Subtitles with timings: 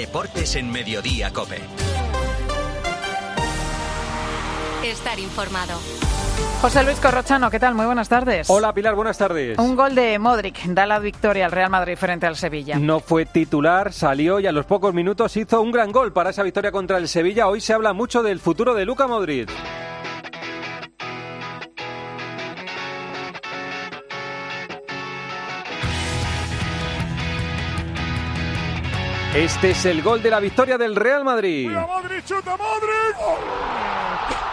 [0.00, 1.60] Deportes en Mediodía Cope.
[4.82, 5.78] Estar informado.
[6.62, 7.74] José Luis Corrochano, ¿qué tal?
[7.74, 8.48] Muy buenas tardes.
[8.48, 9.58] Hola Pilar, buenas tardes.
[9.58, 12.78] Un gol de Modric da la victoria al Real Madrid frente al Sevilla.
[12.78, 16.44] No fue titular, salió y a los pocos minutos hizo un gran gol para esa
[16.44, 17.48] victoria contra el Sevilla.
[17.48, 19.50] Hoy se habla mucho del futuro de Luca Modric.
[29.34, 31.68] Este es el gol de la victoria del Real Madrid.
[31.68, 33.16] ¡Mira Modric, chuta Modric!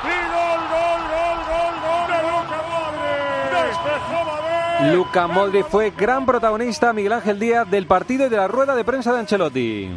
[0.04, 3.68] ¡Y gol, gol, gol, gol, gol de Luca Modric!
[3.68, 4.94] ¡Despejó Madrid!
[4.94, 8.84] Luca Modric fue gran protagonista, Miguel Ángel Díaz, del partido y de la rueda de
[8.86, 9.90] prensa de Ancelotti.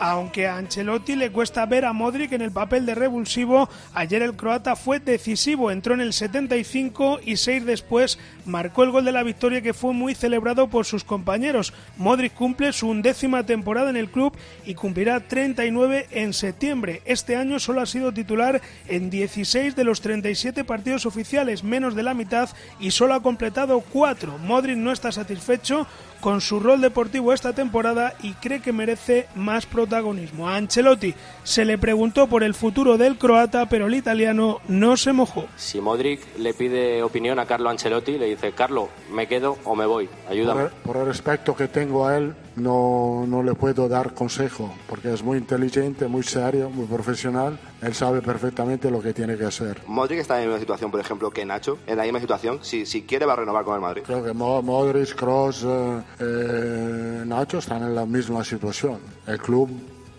[0.00, 4.36] Aunque a Ancelotti le cuesta ver a Modric en el papel de revulsivo, ayer el
[4.36, 9.24] croata fue decisivo, entró en el 75 y seis después marcó el gol de la
[9.24, 11.74] victoria que fue muy celebrado por sus compañeros.
[11.96, 17.02] Modric cumple su undécima temporada en el club y cumplirá 39 en septiembre.
[17.04, 22.04] Este año solo ha sido titular en 16 de los 37 partidos oficiales, menos de
[22.04, 24.38] la mitad, y solo ha completado cuatro.
[24.38, 25.88] Modric no está satisfecho
[26.20, 30.48] con su rol deportivo esta temporada y cree que merece más protagonismo.
[30.48, 31.14] A Ancelotti
[31.48, 35.46] se le preguntó por el futuro del croata, pero el italiano no se mojó.
[35.56, 39.86] Si Modric le pide opinión a Carlo Ancelotti, le dice, Carlo, ¿me quedo o me
[39.86, 40.10] voy?
[40.28, 40.64] Ayúdame.
[40.64, 44.74] Por el, por el respeto que tengo a él, no, no le puedo dar consejo,
[44.90, 47.58] porque es muy inteligente, muy serio, muy profesional.
[47.80, 49.80] Él sabe perfectamente lo que tiene que hacer.
[49.86, 52.58] Modric está en la misma situación, por ejemplo, que Nacho, en la misma situación.
[52.60, 54.02] Si, si quiere, va a renovar con el Madrid.
[54.04, 58.98] Creo que Mo- Modric, Kroos, eh, eh, Nacho están en la misma situación.
[59.26, 59.70] El club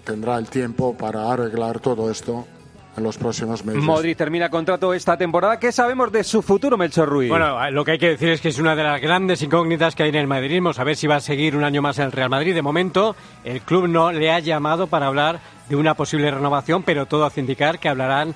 [0.10, 2.48] tendrá el tiempo para arreglar todo esto
[2.98, 3.84] en los próximos meses.
[3.84, 5.60] Modric termina contrato esta temporada.
[5.60, 7.30] ¿Qué sabemos de su futuro, Melchor Ruiz?
[7.30, 10.02] Bueno, lo que hay que decir es que es una de las grandes incógnitas que
[10.02, 12.32] hay en el madridismo, saber si va a seguir un año más en el Real
[12.32, 12.56] Madrid.
[12.56, 17.06] De momento, el club no le ha llamado para hablar de una posible renovación, pero
[17.06, 18.34] todo hace indicar que hablarán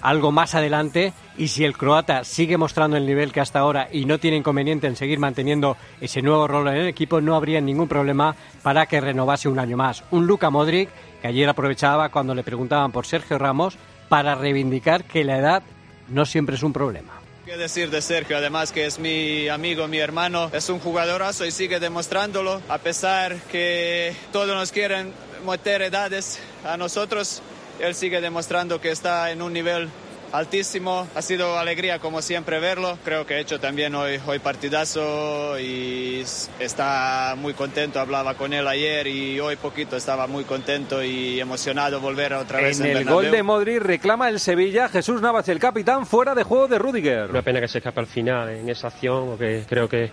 [0.00, 4.04] algo más adelante y si el croata sigue mostrando el nivel que hasta ahora y
[4.04, 7.88] no tiene inconveniente en seguir manteniendo ese nuevo rol en el equipo, no habría ningún
[7.88, 10.04] problema para que renovase un año más.
[10.12, 10.90] Un Luka Modric
[11.26, 13.76] ayer aprovechaba cuando le preguntaban por Sergio Ramos
[14.08, 15.62] para reivindicar que la edad
[16.08, 17.12] no siempre es un problema.
[17.44, 18.36] ¿Qué decir de Sergio?
[18.36, 23.36] Además que es mi amigo, mi hermano, es un jugadorazo y sigue demostrándolo, a pesar
[23.52, 25.12] que todos nos quieren
[25.46, 27.42] meter edades a nosotros,
[27.78, 29.88] él sigue demostrando que está en un nivel
[30.36, 31.06] altísimo.
[31.14, 32.98] Ha sido alegría como siempre verlo.
[33.04, 36.24] Creo que ha hecho también hoy, hoy partidazo y
[36.58, 38.00] está muy contento.
[38.00, 42.78] Hablaba con él ayer y hoy poquito estaba muy contento y emocionado volver otra vez
[42.80, 43.22] En en, el Bernabéu.
[43.22, 47.30] gol de Modric reclama el Sevilla Jesús Navas, el capitán, fuera de juego de Rudiger.
[47.30, 50.10] Una pena que se escape al final en esa acción, porque creo que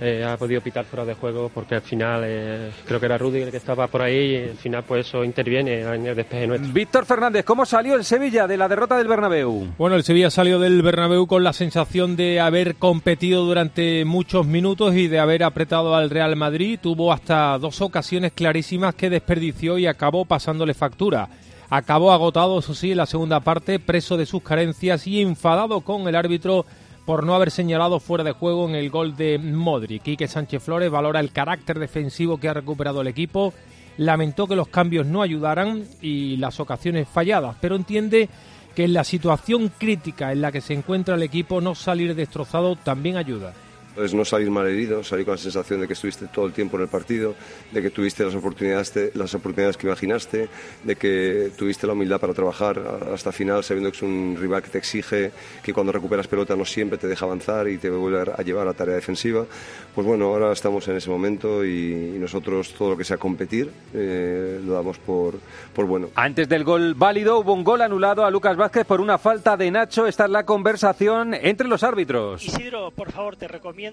[0.00, 3.44] eh, ha podido pitar fuera de juego, porque al final eh, creo que era Rudiger
[3.46, 6.72] el que estaba por ahí y al final pues eso interviene en el despeje nuestro.
[6.72, 9.72] Víctor Fernández, ¿cómo salió el Sevilla de la derrota del Bernabéu?
[9.78, 14.94] Bueno, el Sevilla salió del Bernabéu con la sensación de haber competido durante muchos minutos
[14.94, 16.78] y de haber apretado al Real Madrid.
[16.82, 21.28] Tuvo hasta dos ocasiones clarísimas que desperdició y acabó pasándole factura.
[21.70, 26.06] Acabó agotado, eso sí, en la segunda parte, preso de sus carencias y enfadado con
[26.06, 26.66] el árbitro
[27.04, 30.02] por no haber señalado fuera de juego en el gol de Modric.
[30.02, 33.52] Quique Sánchez Flores valora el carácter defensivo que ha recuperado el equipo,
[33.96, 38.28] lamentó que los cambios no ayudaran y las ocasiones falladas, pero entiende
[38.74, 42.76] que en la situación crítica en la que se encuentra el equipo no salir destrozado
[42.76, 43.52] también ayuda.
[43.96, 46.76] Es no salir mal herido, salir con la sensación de que estuviste todo el tiempo
[46.76, 47.34] en el partido,
[47.70, 50.48] de que tuviste las oportunidades, las oportunidades que imaginaste,
[50.82, 52.80] de que tuviste la humildad para trabajar
[53.12, 55.30] hasta final, sabiendo que es un rival que te exige,
[55.62, 58.72] que cuando recuperas pelota no siempre te deja avanzar y te vuelve a llevar a
[58.74, 59.46] tarea defensiva.
[59.94, 63.70] Pues bueno, ahora estamos en ese momento y, y nosotros todo lo que sea competir
[63.94, 65.34] eh, lo damos por,
[65.72, 66.08] por bueno.
[66.16, 69.70] Antes del gol válido hubo un gol anulado a Lucas Vázquez por una falta de
[69.70, 70.06] Nacho.
[70.06, 72.44] Esta es la conversación entre los árbitros.
[72.44, 73.83] Isidro, por favor, te recomiendo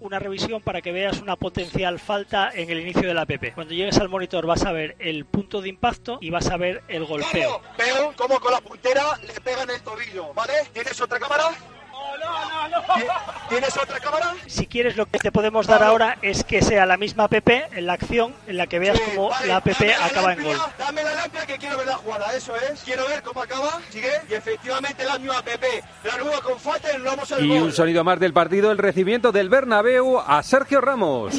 [0.00, 3.52] una revisión para que veas una potencial falta en el inicio de la PP.
[3.52, 6.82] Cuando llegues al monitor vas a ver el punto de impacto y vas a ver
[6.88, 7.60] el golpeo.
[7.78, 10.52] Veo cómo con la puntera le pegan el tobillo, ¿vale?
[10.72, 11.50] ¿Tienes otra cámara?
[13.48, 14.34] ¿Tienes otra cámara?
[14.46, 17.86] Si quieres, lo que te podemos dar ahora es que sea la misma PP en
[17.86, 20.56] la acción en la que veas cómo la PP acaba en gol.
[20.78, 22.80] Dame la lámpara que quiero ver la jugada, eso es.
[22.82, 24.10] Quiero ver cómo acaba, sigue.
[24.30, 25.66] Y efectivamente la misma PP.
[26.04, 27.62] La nueva con falta nos vamos al Y gol.
[27.64, 31.34] un sonido más del partido, el recibimiento del Bernabéu a Sergio Ramos.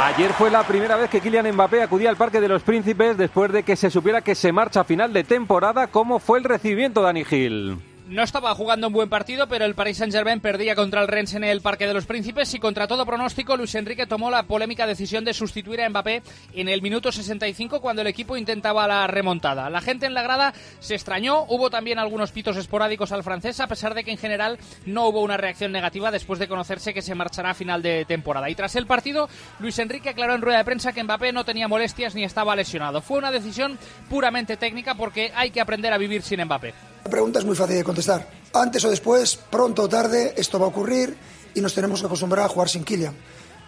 [0.00, 3.50] Ayer fue la primera vez que Kylian Mbappé acudía al Parque de los Príncipes después
[3.50, 5.88] de que se supiera que se marcha a final de temporada.
[5.88, 7.78] ¿Cómo fue el recibimiento, Dani Gil?
[8.08, 11.44] No estaba jugando un buen partido, pero el Paris Saint-Germain perdía contra el Rennes en
[11.44, 15.24] el Parque de los Príncipes y contra todo pronóstico Luis Enrique tomó la polémica decisión
[15.24, 16.22] de sustituir a Mbappé
[16.54, 19.68] en el minuto 65 cuando el equipo intentaba la remontada.
[19.68, 23.66] La gente en la grada se extrañó, hubo también algunos pitos esporádicos al francés, a
[23.66, 27.14] pesar de que en general no hubo una reacción negativa después de conocerse que se
[27.14, 28.48] marchará a final de temporada.
[28.48, 29.28] Y tras el partido,
[29.60, 33.02] Luis Enrique aclaró en rueda de prensa que Mbappé no tenía molestias ni estaba lesionado.
[33.02, 33.78] Fue una decisión
[34.08, 36.87] puramente técnica porque hay que aprender a vivir sin Mbappé.
[37.04, 38.28] La pregunta es muy fácil de contestar.
[38.54, 41.16] Antes o después, pronto o tarde, esto va a ocurrir
[41.54, 43.14] y nos tenemos que acostumbrar a jugar sin Kylian.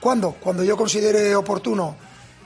[0.00, 0.36] ¿Cuándo?
[0.40, 1.96] Cuando yo considere oportuno.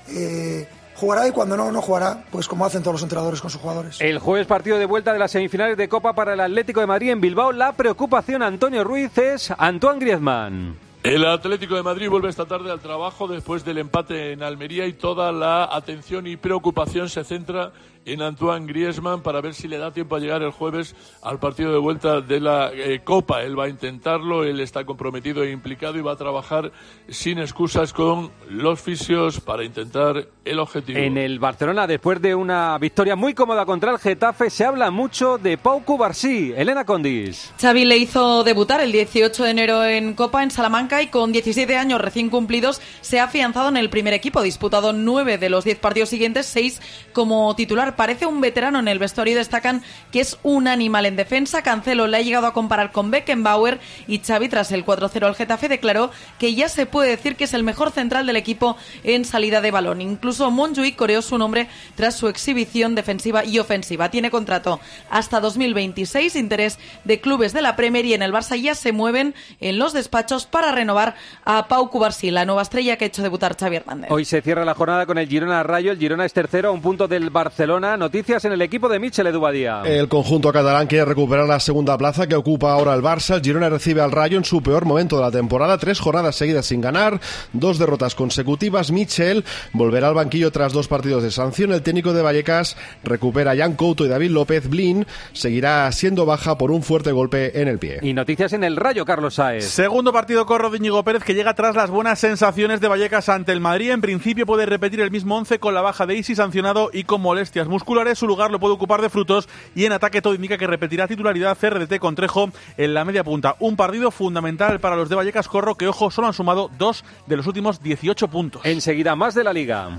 [0.09, 3.61] Eh, jugará y cuando no, no jugará, pues como hacen todos los entrenadores con sus
[3.61, 4.01] jugadores.
[4.01, 7.11] El jueves partido de vuelta de las semifinales de Copa para el Atlético de Madrid
[7.11, 7.53] en Bilbao.
[7.53, 10.77] La preocupación Antonio Ruiz es Antoine Griezmann.
[11.03, 14.95] El Atlético de Madrid vuelve esta tarde al trabajo después del empate en Almería y
[14.95, 17.73] toda la atención y preocupación se centra
[18.07, 21.73] en Antoine Griezmann para ver si le da tiempo a llegar el jueves al partido
[21.73, 23.43] de vuelta de la eh, Copa.
[23.43, 26.73] Él va a intentarlo, él está comprometido e implicado y va a trabajar
[27.09, 30.99] sin excusas con los fisios para intentar el objetivo.
[30.99, 35.39] En el Barcelona, después de una victoria muy cómoda contra el Getafe, se habla mucho
[35.39, 36.53] de Pau Cubarsí.
[36.57, 37.53] Elena Condis.
[37.61, 41.77] Xavi le hizo debutar el 18 de enero en Copa en Salamanca y con 17
[41.77, 44.43] años recién cumplidos se ha afianzado en el primer equipo.
[44.43, 46.81] Disputado nueve de los diez partidos siguientes, seis
[47.13, 51.17] como titular parece un veterano en el vestuario y destacan que es un animal en
[51.17, 51.63] defensa.
[51.63, 55.69] Cancelo le ha llegado a comparar con Beckenbauer y Xavi tras el 4-0 al Getafe
[55.69, 59.61] declaró que ya se puede decir que es el mejor central del equipo en salida
[59.61, 60.01] de balón.
[60.01, 64.11] Incluso Monjuic coreó su nombre tras su exhibición defensiva y ofensiva.
[64.11, 64.81] Tiene contrato
[65.11, 69.35] hasta 2026, interés de clubes de la Premier y en el Barça ya se mueven
[69.61, 71.15] en los despachos para renovar
[71.45, 74.11] a Pau Cubarsí, la nueva estrella que ha hecho debutar Xavi Hernández.
[74.11, 75.93] Hoy se cierra la jornada con el Girona Rayo.
[75.93, 77.84] El Girona es tercero a un punto del Barcelona.
[77.85, 79.83] Noticias en el equipo de Michel Edubadía.
[79.85, 83.37] El conjunto catalán quiere recuperar la segunda plaza que ocupa ahora el Barça.
[83.37, 85.77] El Girona recibe al Rayo en su peor momento de la temporada.
[85.77, 87.21] Tres jornadas seguidas sin ganar,
[87.53, 88.91] dos derrotas consecutivas.
[88.91, 91.73] Michel volverá al banquillo tras dos partidos de sanción.
[91.73, 94.69] El técnico de Vallecas recupera a Jan Couto y David López.
[94.69, 97.99] Blin seguirá siendo baja por un fuerte golpe en el pie.
[98.01, 99.67] Y noticias en el Rayo, Carlos Saez.
[99.67, 103.53] Segundo partido corro de Íñigo Pérez que llega tras las buenas sensaciones de Vallecas ante
[103.53, 103.91] el Madrid.
[103.91, 107.21] En principio puede repetir el mismo once con la baja de Isi sancionado y con
[107.21, 108.19] molestias musculares.
[108.19, 111.59] Su lugar lo puede ocupar de frutos y en ataque todo indica que repetirá titularidad
[111.59, 113.57] CRDT con Trejo en la media punta.
[113.59, 117.37] Un partido fundamental para los de Vallecas Corro que, ojo, solo han sumado dos de
[117.37, 118.63] los últimos 18 puntos.
[118.65, 119.99] Enseguida más de la liga.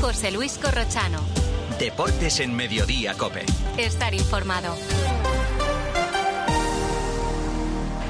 [0.00, 1.18] José Luis Corrochano.
[1.78, 3.44] Deportes en Mediodía, Cope.
[3.76, 4.74] Estar informado.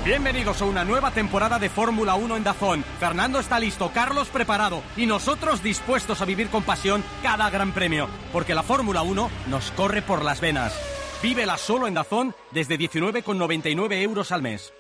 [0.05, 2.85] Bienvenidos a una nueva temporada de Fórmula 1 en Dazón.
[3.01, 8.07] Fernando está listo, Carlos preparado y nosotros dispuestos a vivir con pasión cada gran premio,
[8.31, 10.79] porque la Fórmula 1 nos corre por las venas.
[11.23, 14.75] Vívela solo en Dazón desde 19,99 euros al mes.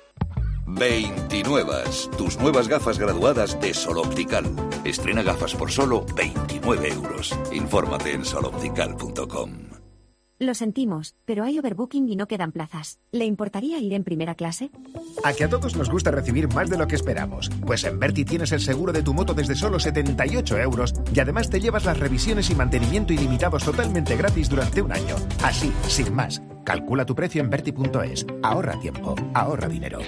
[0.66, 1.84] 29.
[2.18, 4.44] Tus nuevas gafas graduadas de Sol Optical.
[4.84, 7.34] Estrena gafas por solo 29 euros.
[7.50, 9.83] Infórmate en soloptical.com.
[10.44, 12.98] Lo sentimos, pero hay overbooking y no quedan plazas.
[13.12, 14.70] ¿Le importaría ir en primera clase?
[15.24, 17.48] A que a todos nos gusta recibir más de lo que esperamos.
[17.64, 21.48] Pues en Berti tienes el seguro de tu moto desde solo 78 euros y además
[21.48, 25.16] te llevas las revisiones y mantenimiento ilimitados totalmente gratis durante un año.
[25.42, 26.42] Así, sin más.
[26.62, 28.26] Calcula tu precio en Berti.es.
[28.42, 30.00] Ahorra tiempo, ahorra dinero.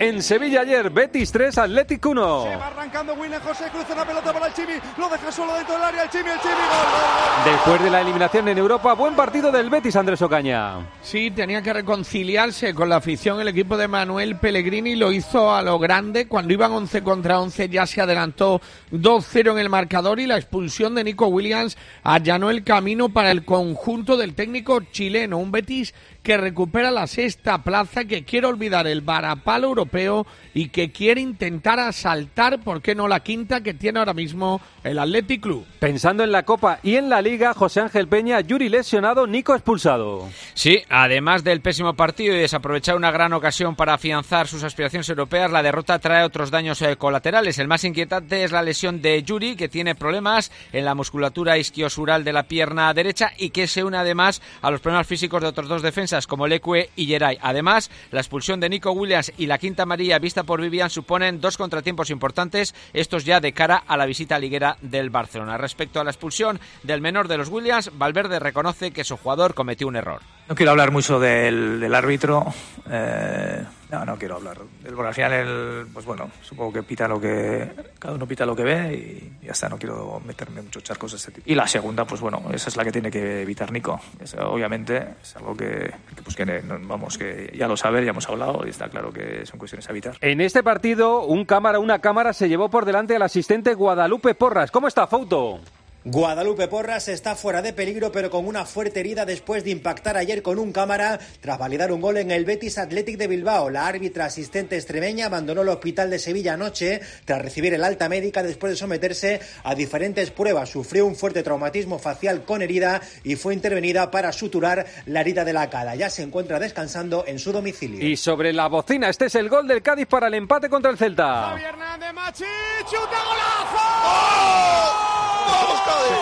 [0.00, 2.42] En Sevilla ayer, Betis 3, Athletic 1.
[2.42, 5.74] Se va arrancando William José, cruza una pelota para el Chimi, lo deja solo dentro
[5.74, 7.19] del área, el Chimi, el Chimi, gol, gol, gol.
[7.50, 10.86] Después de la eliminación en Europa, buen partido del Betis, Andrés Ocaña.
[11.02, 15.60] Sí, tenía que reconciliarse con la afición el equipo de Manuel Pellegrini, lo hizo a
[15.60, 18.60] lo grande, cuando iban 11 contra 11 ya se adelantó
[18.92, 23.44] 2-0 en el marcador y la expulsión de Nico Williams allanó el camino para el
[23.44, 29.00] conjunto del técnico chileno, un Betis que recupera la sexta plaza, que quiere olvidar el
[29.00, 34.12] varapalo europeo y que quiere intentar asaltar, ¿por qué no la quinta que tiene ahora
[34.12, 35.66] mismo el Athletic Club?
[35.78, 40.28] Pensando en la Copa y en la Liga, José Ángel Peña, Yuri lesionado, Nico expulsado.
[40.54, 45.50] Sí, además del pésimo partido y desaprovechar una gran ocasión para afianzar sus aspiraciones europeas,
[45.50, 47.58] la derrota trae otros daños eh, colaterales.
[47.58, 52.24] El más inquietante es la lesión de Yuri, que tiene problemas en la musculatura isquiosural
[52.24, 55.68] de la pierna derecha y que se une además a los problemas físicos de otros
[55.68, 57.38] dos defensas como Leque y Geray.
[57.40, 61.56] Además, la expulsión de Nico Williams y la quinta amarilla vista por Vivian suponen dos
[61.56, 65.56] contratiempos importantes, estos ya de cara a la visita liguera del Barcelona.
[65.56, 69.86] Respecto a la expulsión del menor de los Williams, Valverde reconoce que su jugador cometió
[69.88, 70.20] un error.
[70.48, 72.46] No quiero hablar mucho del, del árbitro.
[72.90, 74.58] Eh, No, no quiero hablar.
[74.82, 77.70] Porque al final, el, pues bueno, supongo que pita lo que.
[77.98, 79.68] Cada uno pita lo que ve y ya está.
[79.68, 81.50] No quiero meterme en muchos charcos de este tipo.
[81.50, 84.00] Y la segunda, pues bueno, esa es la que tiene que evitar Nico.
[84.46, 85.92] obviamente es algo que,
[86.22, 89.58] pues que, vamos, que ya lo sabe, ya hemos hablado y está claro que son
[89.58, 90.16] cuestiones a evitar.
[90.20, 94.70] En este partido, un cámara, una cámara se llevó por delante al asistente Guadalupe Porras.
[94.70, 95.60] ¿Cómo está, Fauto?
[96.02, 100.40] Guadalupe Porras está fuera de peligro, pero con una fuerte herida después de impactar ayer
[100.42, 103.68] con un cámara tras validar un gol en el Betis Athletic de Bilbao.
[103.68, 108.42] La árbitra asistente extremeña abandonó el hospital de Sevilla anoche tras recibir el alta médica
[108.42, 110.70] después de someterse a diferentes pruebas.
[110.70, 115.52] Sufrió un fuerte traumatismo facial con herida y fue intervenida para suturar la herida de
[115.52, 115.96] la cara.
[115.96, 118.02] Ya se encuentra descansando en su domicilio.
[118.08, 120.96] Y sobre la bocina, este es el gol del Cádiz para el empate contra el
[120.96, 121.50] Celta.
[121.50, 122.44] Javier Hernández, Machi,
[122.86, 125.19] chuta golazo.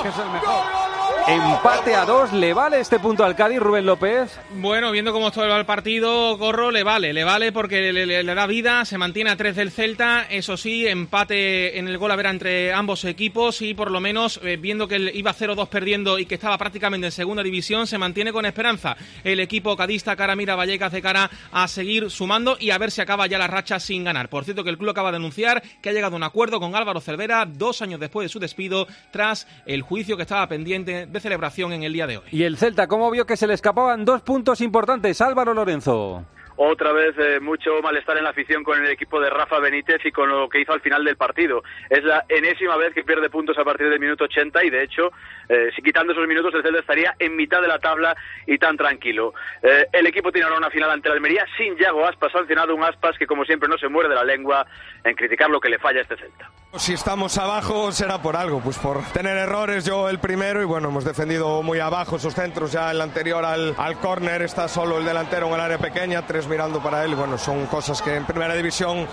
[0.04, 0.87] Es el mejor.
[1.28, 4.40] Empate a dos, ¿le vale este punto al Cádiz, Rubén López?
[4.54, 8.86] Bueno, viendo cómo está el partido, Corro, le vale, le vale porque le, da vida,
[8.86, 12.72] se mantiene a tres del Celta, eso sí, empate en el gol a ver entre
[12.72, 16.56] ambos equipos y por lo menos eh, viendo que iba 0-2 perdiendo y que estaba
[16.56, 18.96] prácticamente en segunda división, se mantiene con esperanza.
[19.22, 23.02] El equipo cadista cara mira Vallecas de cara a seguir sumando y a ver si
[23.02, 24.30] acaba ya la racha sin ganar.
[24.30, 26.74] Por cierto que el club acaba de anunciar que ha llegado a un acuerdo con
[26.74, 31.17] Álvaro Cervera dos años después de su despido tras el juicio que estaba pendiente de
[31.20, 32.24] celebración en el día de hoy.
[32.30, 35.20] Y el Celta, ¿cómo vio que se le escapaban dos puntos importantes?
[35.20, 36.24] Álvaro Lorenzo
[36.58, 40.10] otra vez eh, mucho malestar en la afición con el equipo de Rafa Benítez y
[40.10, 41.62] con lo que hizo al final del partido.
[41.88, 45.12] Es la enésima vez que pierde puntos a partir del minuto 80 y de hecho,
[45.48, 48.76] eh, si quitando esos minutos, el Celta estaría en mitad de la tabla y tan
[48.76, 49.34] tranquilo.
[49.62, 52.82] Eh, el equipo tiene ahora una final ante la Almería sin Yago Aspas, sancionado un
[52.82, 54.66] Aspas que como siempre no se muerde la lengua
[55.04, 56.50] en criticar lo que le falla a este Celta.
[56.76, 60.88] Si estamos abajo será por algo, pues por tener errores yo el primero y bueno,
[60.88, 65.04] hemos defendido muy abajo esos centros, ya el anterior al, al córner está solo el
[65.04, 67.14] delantero en el área pequeña, tres mirando para él.
[67.14, 69.06] Bueno, son cosas que en primera división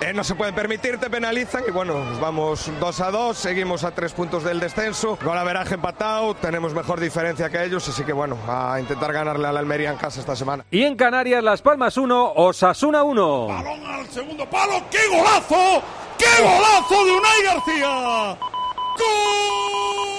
[0.00, 1.62] eh, no se pueden permitir, te penalizan.
[1.66, 5.18] Y bueno, vamos 2 a 2, seguimos a tres puntos del descenso.
[5.22, 7.88] Gol veraje empatado, tenemos mejor diferencia que ellos.
[7.88, 10.64] Así que bueno, a intentar ganarle a la Almería en casa esta semana.
[10.70, 13.46] Y en Canarias, Las Palmas 1, Osasuna 1.
[13.48, 15.82] Balón al segundo palo, ¡qué golazo!
[16.18, 18.38] ¡Qué golazo de Unai García!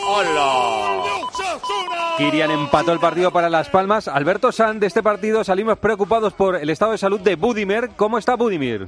[0.09, 1.06] ¡Hola!
[2.17, 4.07] Kirian empató el partido para Las Palmas.
[4.07, 7.91] Alberto San, de este partido salimos preocupados por el estado de salud de Budimir.
[7.95, 8.87] ¿Cómo está Budimir?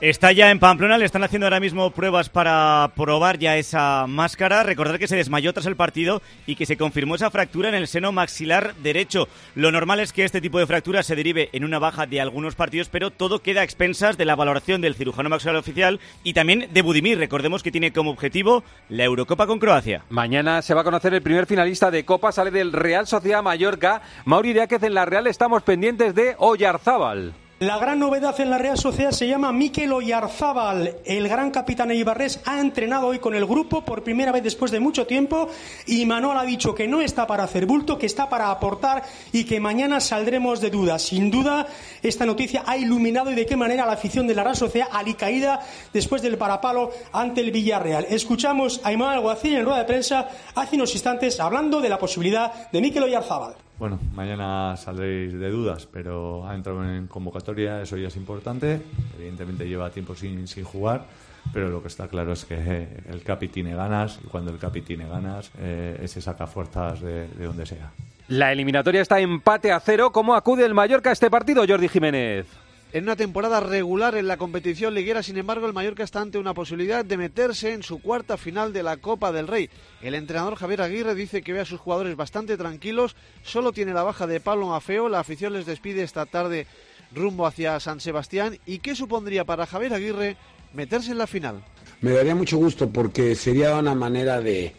[0.00, 4.62] Está ya en Pamplona, le están haciendo ahora mismo pruebas para probar ya esa máscara.
[4.62, 7.86] Recordar que se desmayó tras el partido y que se confirmó esa fractura en el
[7.86, 9.28] seno maxilar derecho.
[9.54, 12.54] Lo normal es que este tipo de fractura se derive en una baja de algunos
[12.54, 16.68] partidos, pero todo queda a expensas de la valoración del cirujano maxilar oficial y también
[16.72, 17.18] de Budimir.
[17.18, 20.04] Recordemos que tiene como objetivo la Eurocopa con Croacia.
[20.08, 24.00] Mañana se va a conocer el primer finalista de Copa, sale del Real Sociedad Mallorca.
[24.24, 27.34] Mauri Diáquez en la Real estamos pendientes de Oyarzábal.
[27.60, 30.96] La gran novedad en la Real Sociedad se llama Mikel Oyarzábal.
[31.04, 34.80] El gran capitán Eibarres ha entrenado hoy con el grupo por primera vez después de
[34.80, 35.46] mucho tiempo
[35.86, 39.44] y Manuel ha dicho que no está para hacer bulto, que está para aportar y
[39.44, 41.02] que mañana saldremos de dudas.
[41.02, 41.66] Sin duda,
[42.02, 45.60] esta noticia ha iluminado y de qué manera la afición de la Real Sociedad alicaída
[45.92, 48.06] después del parapalo ante el Villarreal.
[48.08, 52.70] Escuchamos a Imán Alguacil en rueda de prensa hace unos instantes hablando de la posibilidad
[52.70, 53.56] de Mikel Oyarzábal.
[53.80, 58.82] Bueno, mañana saldréis de dudas, pero ha entrado en convocatoria, eso ya es importante.
[59.16, 61.06] Evidentemente lleva tiempo sin, sin jugar,
[61.54, 64.82] pero lo que está claro es que el Capi tiene ganas y cuando el Capi
[64.82, 67.90] tiene ganas, eh, ese saca fuerzas de, de donde sea.
[68.28, 70.12] La eliminatoria está empate a cero.
[70.12, 72.46] ¿Cómo acude el Mallorca a este partido, Jordi Jiménez?
[72.92, 76.54] En una temporada regular en la competición liguera, sin embargo, el Mallorca está ante una
[76.54, 79.70] posibilidad de meterse en su cuarta final de la Copa del Rey.
[80.02, 84.02] El entrenador Javier Aguirre dice que ve a sus jugadores bastante tranquilos, solo tiene la
[84.02, 86.66] baja de Pablo Mafeo, la afición les despide esta tarde
[87.14, 88.58] rumbo hacia San Sebastián.
[88.66, 90.36] ¿Y qué supondría para Javier Aguirre
[90.74, 91.62] meterse en la final?
[92.00, 94.74] Me daría mucho gusto porque sería una manera de,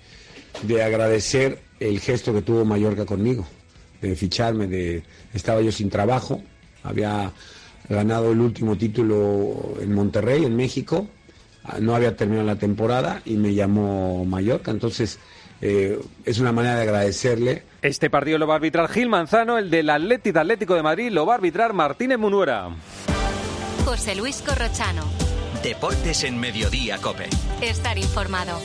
[0.64, 3.48] de agradecer el gesto que tuvo Mallorca conmigo,
[4.02, 5.04] de ficharme, de
[5.34, 6.44] estaba yo sin trabajo,
[6.84, 7.32] había
[7.90, 11.08] ganado el último título en Monterrey, en México.
[11.64, 14.72] Ah, no había terminado la temporada y me llamó Mallorca.
[14.72, 15.20] Entonces,
[15.62, 17.64] eh, es una manera de agradecerle.
[17.82, 21.26] Este partido lo va a arbitrar Gil Manzano, el del Atlético Atlético de Madrid lo
[21.26, 22.70] va a arbitrar Martínez Munuera.
[23.86, 25.04] José Luis Corrochano.
[25.64, 27.28] Deportes en Mediodía, Cope.
[27.62, 28.60] Estar informado.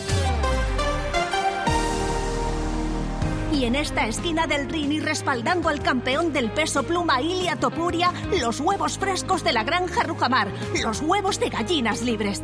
[3.57, 8.61] Y en esta esquina del Rini, respaldando al campeón del peso pluma Ilia Topuria, los
[8.61, 12.43] huevos frescos de la granja Rujamar, los huevos de gallinas libres.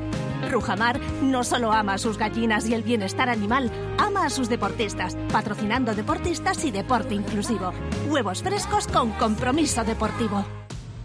[0.50, 5.14] Rujamar no solo ama a sus gallinas y el bienestar animal, ama a sus deportistas,
[5.30, 7.72] patrocinando deportistas y deporte inclusivo.
[8.08, 10.61] Huevos frescos con compromiso deportivo.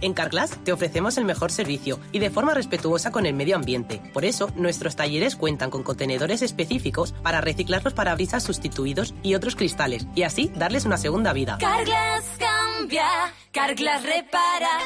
[0.00, 4.00] En Carglass te ofrecemos el mejor servicio y de forma respetuosa con el medio ambiente.
[4.12, 9.56] Por eso, nuestros talleres cuentan con contenedores específicos para reciclar los parabrisas sustituidos y otros
[9.56, 11.58] cristales y así darles una segunda vida.
[11.58, 13.06] Carglass cambia,
[13.52, 14.78] Carglass repara.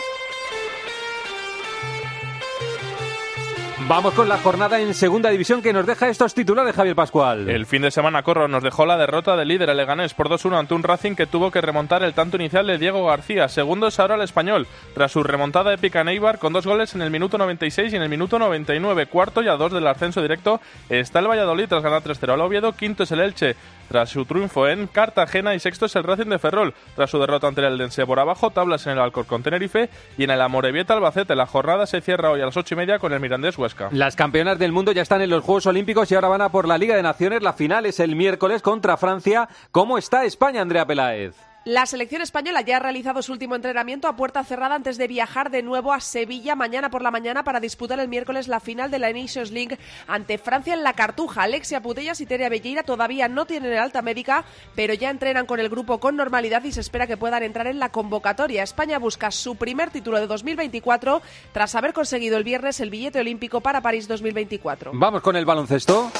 [3.88, 7.48] Vamos con la jornada en segunda división que nos deja estos titulares, Javier Pascual.
[7.48, 10.74] El fin de semana, Corro, nos dejó la derrota del líder, Leganés, por 2-1 ante
[10.74, 13.48] un Racing que tuvo que remontar el tanto inicial de Diego García.
[13.48, 17.00] Segundo es ahora el español, tras su remontada épica en Eibar con dos goles en
[17.00, 19.06] el minuto 96 y en el minuto 99.
[19.06, 22.72] Cuarto y a dos del ascenso directo está el Valladolid tras ganar 3-0 al Oviedo.
[22.72, 23.56] Quinto es el Elche
[23.88, 27.48] tras su triunfo en Cartagena y sexto es el Racing de Ferrol tras su derrota
[27.48, 31.34] ante el Eldense por abajo, tablas en el Alcorcón Tenerife y en el Amorebieta Albacete.
[31.34, 33.88] La jornada se cierra hoy a las ocho y media con el Mirandés Huesca.
[33.92, 36.68] Las campeonas del mundo ya están en los Juegos Olímpicos y ahora van a por
[36.68, 37.42] la Liga de Naciones.
[37.42, 39.48] La final es el miércoles contra Francia.
[39.72, 41.47] ¿Cómo está España, Andrea Peláez?
[41.68, 45.50] La selección española ya ha realizado su último entrenamiento a puerta cerrada antes de viajar
[45.50, 48.98] de nuevo a Sevilla mañana por la mañana para disputar el miércoles la final de
[48.98, 51.42] la Nations League ante Francia en la Cartuja.
[51.42, 55.68] Alexia Putellas y Terea Belleira todavía no tienen alta médica, pero ya entrenan con el
[55.68, 58.62] grupo con normalidad y se espera que puedan entrar en la convocatoria.
[58.62, 61.20] España busca su primer título de 2024
[61.52, 64.92] tras haber conseguido el viernes el billete olímpico para París 2024.
[64.94, 66.10] Vamos con el baloncesto.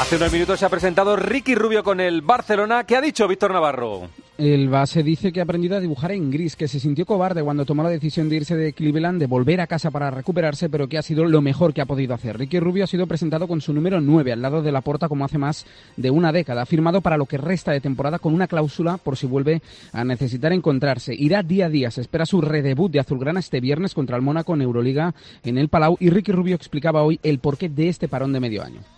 [0.00, 2.84] Hace unos minutos se ha presentado Ricky Rubio con el Barcelona.
[2.84, 4.08] ¿Qué ha dicho Víctor Navarro?
[4.38, 7.64] El base dice que ha aprendido a dibujar en gris, que se sintió cobarde cuando
[7.64, 10.96] tomó la decisión de irse de Cleveland, de volver a casa para recuperarse, pero que
[10.96, 12.38] ha sido lo mejor que ha podido hacer.
[12.38, 15.24] Ricky Rubio ha sido presentado con su número 9 al lado de la puerta como
[15.24, 15.66] hace más
[15.96, 16.62] de una década.
[16.62, 19.60] Ha firmado para lo que resta de temporada con una cláusula por si vuelve
[19.92, 21.16] a necesitar encontrarse.
[21.18, 21.90] Irá día a día.
[21.90, 25.68] Se espera su redebut de Azulgrana este viernes contra el Mónaco en Euroliga en el
[25.68, 28.97] Palau y Ricky Rubio explicaba hoy el porqué de este parón de medio año.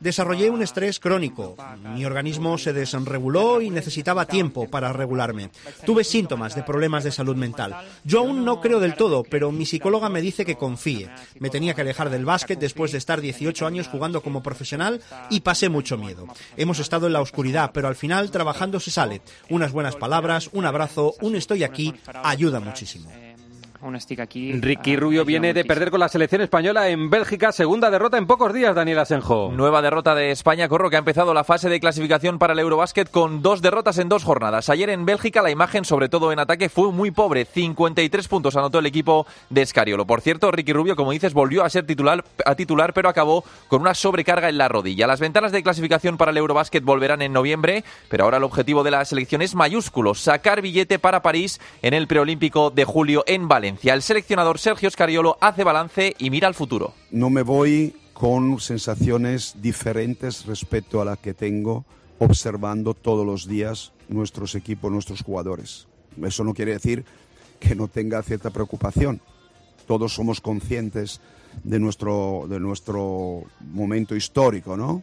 [0.00, 1.56] Desarrollé un estrés crónico.
[1.94, 5.50] Mi organismo se desenreguló y necesitaba tiempo para regularme.
[5.84, 7.74] Tuve síntomas de problemas de salud mental.
[8.04, 11.10] Yo aún no creo del todo, pero mi psicóloga me dice que confíe.
[11.38, 15.40] Me tenía que alejar del básquet después de estar 18 años jugando como profesional y
[15.40, 16.26] pasé mucho miedo.
[16.56, 19.22] Hemos estado en la oscuridad, pero al final trabajando se sale.
[19.48, 23.10] Unas buenas palabras, un abrazo, un estoy aquí, ayuda muchísimo.
[24.60, 28.52] Ricky Rubio viene de perder con la selección española en Bélgica, segunda derrota en pocos
[28.52, 29.50] días, Daniel Asenjo.
[29.54, 33.10] Nueva derrota de España, Corro, que ha empezado la fase de clasificación para el Eurobásquet
[33.10, 34.68] con dos derrotas en dos jornadas.
[34.68, 37.46] Ayer en Bélgica la imagen, sobre todo en ataque, fue muy pobre.
[37.46, 40.06] 53 puntos anotó el equipo de Escariolo.
[40.06, 43.80] Por cierto, Ricky Rubio, como dices, volvió a ser titular, a titular, pero acabó con
[43.80, 45.06] una sobrecarga en la rodilla.
[45.06, 48.90] Las ventanas de clasificación para el Eurobásquet volverán en noviembre, pero ahora el objetivo de
[48.90, 53.69] la selección es mayúsculo, sacar billete para París en el preolímpico de julio en Valencia.
[53.82, 56.94] El seleccionador Sergio Scariolo hace balance y mira al futuro.
[57.10, 61.84] No me voy con sensaciones diferentes respecto a las que tengo
[62.18, 65.86] observando todos los días nuestros equipos, nuestros jugadores.
[66.22, 67.04] Eso no quiere decir
[67.58, 69.20] que no tenga cierta preocupación.
[69.86, 71.20] Todos somos conscientes
[71.64, 75.02] de nuestro, de nuestro momento histórico, ¿no?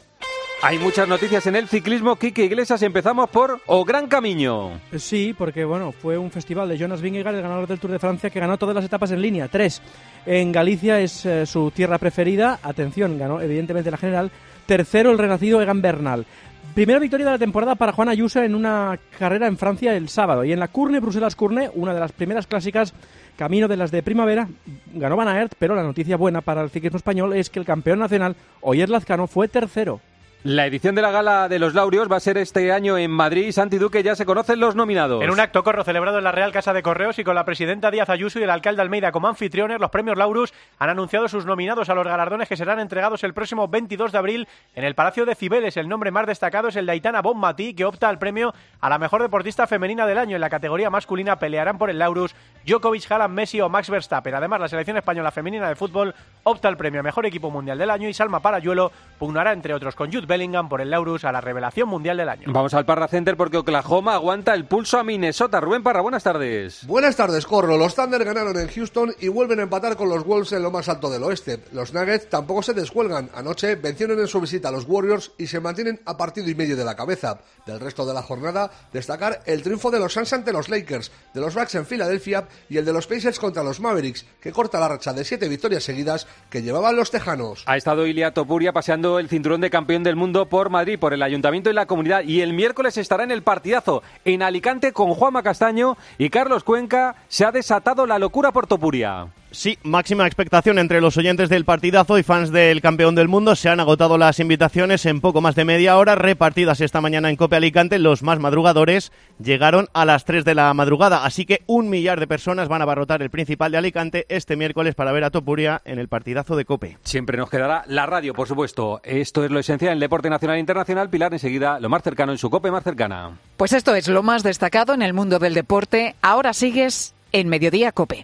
[0.63, 2.15] Hay muchas noticias en el ciclismo.
[2.15, 4.71] Kike Iglesias, empezamos por O Gran Camino.
[4.97, 8.31] Sí, porque bueno, fue un festival de Jonas Vingegaard, el ganador del Tour de Francia,
[8.31, 9.83] que ganó todas las etapas en línea, tres.
[10.25, 12.59] En Galicia es eh, su tierra preferida.
[12.63, 14.31] Atención, ganó evidentemente la general.
[14.65, 16.25] Tercero, el renacido Egan Bernal.
[16.73, 20.43] Primera victoria de la temporada para Juan Ayuso en una carrera en Francia el sábado.
[20.43, 22.95] Y en la Curne, Bruselas-Curne, una de las primeras clásicas
[23.37, 24.47] camino de las de primavera,
[24.93, 27.99] ganó Van Aert, pero la noticia buena para el ciclismo español es que el campeón
[27.99, 30.01] nacional, Oyer Lazcano, fue tercero.
[30.47, 33.51] La edición de la gala de los Laureos va a ser este año en Madrid.
[33.51, 35.21] Santi Duque, ya se conocen los nominados.
[35.21, 37.91] En un acto corro celebrado en la Real Casa de Correos y con la presidenta
[37.91, 41.89] Díaz Ayuso y el alcalde Almeida como anfitriones, los premios Laurus han anunciado sus nominados
[41.89, 45.35] a los galardones que serán entregados el próximo 22 de abril en el Palacio de
[45.35, 45.75] Cibeles.
[45.75, 48.99] El nombre más destacado es el de Aitana Bonmatí, que opta al premio a la
[48.99, 50.35] mejor deportista femenina del año.
[50.35, 52.33] En la categoría masculina pelearán por el Laurus
[52.65, 54.33] Djokovic, Haaland, Messi o Max Verstappen.
[54.33, 57.89] Además, la selección española femenina de fútbol opta al premio a mejor equipo mundial del
[57.89, 61.41] año y Salma Parayuelo pugnará entre otros con Jude Bellingham por el Laurus a la
[61.41, 62.43] revelación mundial del año.
[62.51, 65.59] Vamos al Parra Center porque Oklahoma aguanta el pulso a Minnesota.
[65.59, 66.85] Rubén Parra, buenas tardes.
[66.85, 67.75] Buenas tardes, Corro.
[67.75, 70.89] Los Thunder ganaron en Houston y vuelven a empatar con los Wolves en lo más
[70.89, 71.63] alto del oeste.
[71.71, 73.31] Los Nuggets tampoco se descuelgan.
[73.33, 76.77] Anoche vencieron en su visita a los Warriors y se mantienen a partido y medio
[76.77, 77.39] de la cabeza.
[77.65, 81.41] Del resto de la jornada, destacar el triunfo de los Suns ante los Lakers, de
[81.41, 84.87] los Bucks en Filadelfia y el de los Pacers contra los Mavericks, que corta la
[84.87, 87.63] racha de siete victorias seguidas que llevaban los tejanos.
[87.65, 91.23] Ha estado Ilia Topuria paseando el cinturón de campeón del mundo por Madrid, por el
[91.23, 92.23] ayuntamiento y la comunidad.
[92.23, 97.15] Y el miércoles estará en el partidazo en Alicante con Juanma Castaño y Carlos Cuenca.
[97.27, 99.27] Se ha desatado la locura por Topuria.
[99.57, 103.55] Sí, máxima expectación entre los oyentes del partidazo y fans del campeón del mundo.
[103.55, 107.37] Se han agotado las invitaciones en poco más de media hora, repartidas esta mañana en
[107.37, 107.97] Cope Alicante.
[107.97, 109.11] Los más madrugadores
[109.43, 112.83] llegaron a las 3 de la madrugada, así que un millar de personas van a
[112.83, 116.65] abarrotar el principal de Alicante este miércoles para ver a Topuria en el partidazo de
[116.65, 116.99] Cope.
[117.03, 119.01] Siempre nos quedará la radio, por supuesto.
[119.03, 121.09] Esto es lo esencial en el deporte nacional e internacional.
[121.09, 123.31] Pilar, enseguida lo más cercano en su Cope más cercana.
[123.57, 126.15] Pues esto es lo más destacado en el mundo del deporte.
[126.21, 128.23] Ahora sigues en Mediodía Cope.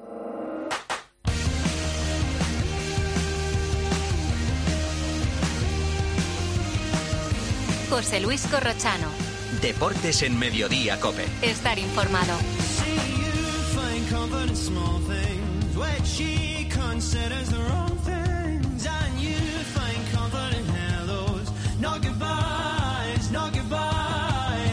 [7.91, 9.09] José Luis Corrochano.
[9.61, 11.25] Deportes en Mediodía Cope.
[11.41, 12.31] Estar informado.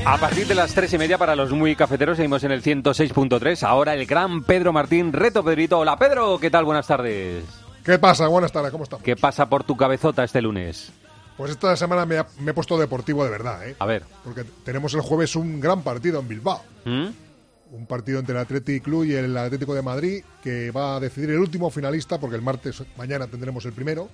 [0.05, 3.65] A partir de las tres y media para los muy cafeteros seguimos en el 106.3.
[3.65, 5.81] Ahora el gran Pedro Martín, reto Pedrito.
[5.81, 6.65] Hola Pedro, ¿qué tal?
[6.65, 7.43] Buenas tardes.
[7.85, 8.29] ¿Qué pasa?
[8.29, 9.03] Buenas tardes, ¿cómo estamos?
[9.03, 10.93] ¿Qué pasa por tu cabezota este lunes?
[11.39, 13.77] Pues esta semana me, ha- me he puesto deportivo de verdad, ¿eh?
[13.79, 14.03] A ver.
[14.25, 16.63] Porque tenemos el jueves un gran partido en Bilbao.
[16.85, 17.07] ¿Mm?
[17.71, 21.31] Un partido entre el Athletic Club y el Atlético de Madrid que va a decidir
[21.31, 24.09] el último finalista, porque el martes, mañana tendremos el primero,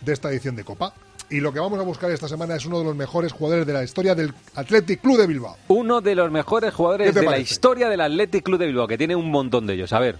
[0.00, 0.92] de esta edición de Copa.
[1.30, 3.72] Y lo que vamos a buscar esta semana es uno de los mejores jugadores de
[3.72, 5.56] la historia del Athletic Club de Bilbao.
[5.68, 8.86] Uno de los mejores jugadores ¿Qué te de la historia del Athletic Club de Bilbao,
[8.88, 9.92] que tiene un montón de ellos.
[9.92, 10.16] A ver.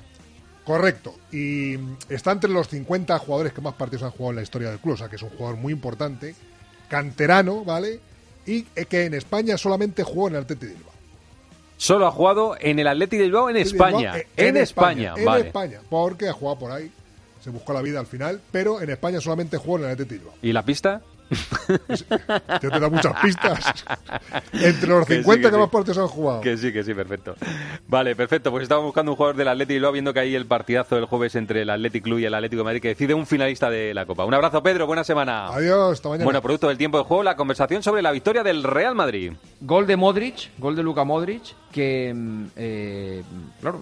[0.64, 1.14] Correcto.
[1.30, 1.74] Y
[2.08, 4.94] está entre los 50 jugadores que más partidos han jugado en la historia del club,
[4.94, 6.34] o sea que es un jugador muy importante,
[6.88, 8.00] canterano, ¿vale?
[8.46, 10.92] Y que en España solamente jugó en el Athletic de Bilbao.
[11.76, 14.14] Solo ha jugado en el Athletic de Bilbao en España.
[14.14, 15.46] Bilbao, En, España, En vale.
[15.46, 16.90] España, porque ha jugado por ahí,
[17.42, 20.18] se buscó la vida al final, pero en España solamente jugó en el Athletic de
[20.18, 20.34] Bilbao.
[20.40, 21.02] ¿Y la pista?
[22.62, 23.84] Yo te da muchas pistas.
[24.52, 25.60] Entre los Que sí, 50 que, que sí.
[25.60, 26.40] más partidos han jugado.
[26.40, 27.34] Que sí, que sí, perfecto.
[27.88, 28.50] Vale, perfecto.
[28.50, 31.06] Pues estamos buscando un jugador del Athletic de Bilbao, viendo que hay el partidazo del
[31.06, 33.94] jueves entre el Athletic Club y el Atlético de Madrid, que decide un finalista de
[33.94, 34.24] la Copa.
[34.24, 34.86] Un abrazo, Pedro.
[34.86, 35.46] Buena semana.
[35.48, 36.24] Adiós, hasta mañana.
[36.24, 39.32] Bueno, producto del tiempo de juego, la conversación sobre la victoria del Real Madrid.
[39.60, 43.22] Gol de Modric, gol de Luka Modric, que, mm, eh,
[43.60, 43.80] claro,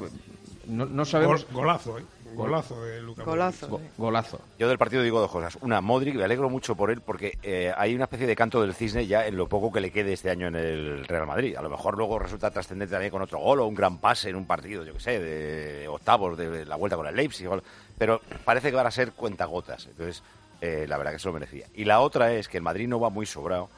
[0.68, 1.44] no, no sabemos...
[1.46, 2.04] Gol- golazo, ¿eh?
[2.34, 3.68] Golazo de Luka Golazo.
[3.68, 4.40] Go- golazo.
[4.58, 5.56] Yo del partido digo dos cosas.
[5.60, 8.74] Una, Modric, me alegro mucho por él porque eh, hay una especie de canto del
[8.74, 11.56] cisne ya en lo poco que le quede este año en el Real Madrid.
[11.56, 14.36] A lo mejor luego resulta trascendente también con otro gol o un gran pase en
[14.36, 17.48] un partido, yo que sé, de octavos de la vuelta con el Leipzig.
[17.98, 19.86] Pero parece que van a ser cuentagotas.
[19.86, 20.22] Entonces,
[20.60, 21.66] eh, la verdad que se lo merecía.
[21.74, 23.68] Y la otra es que el Madrid no va muy sobrado.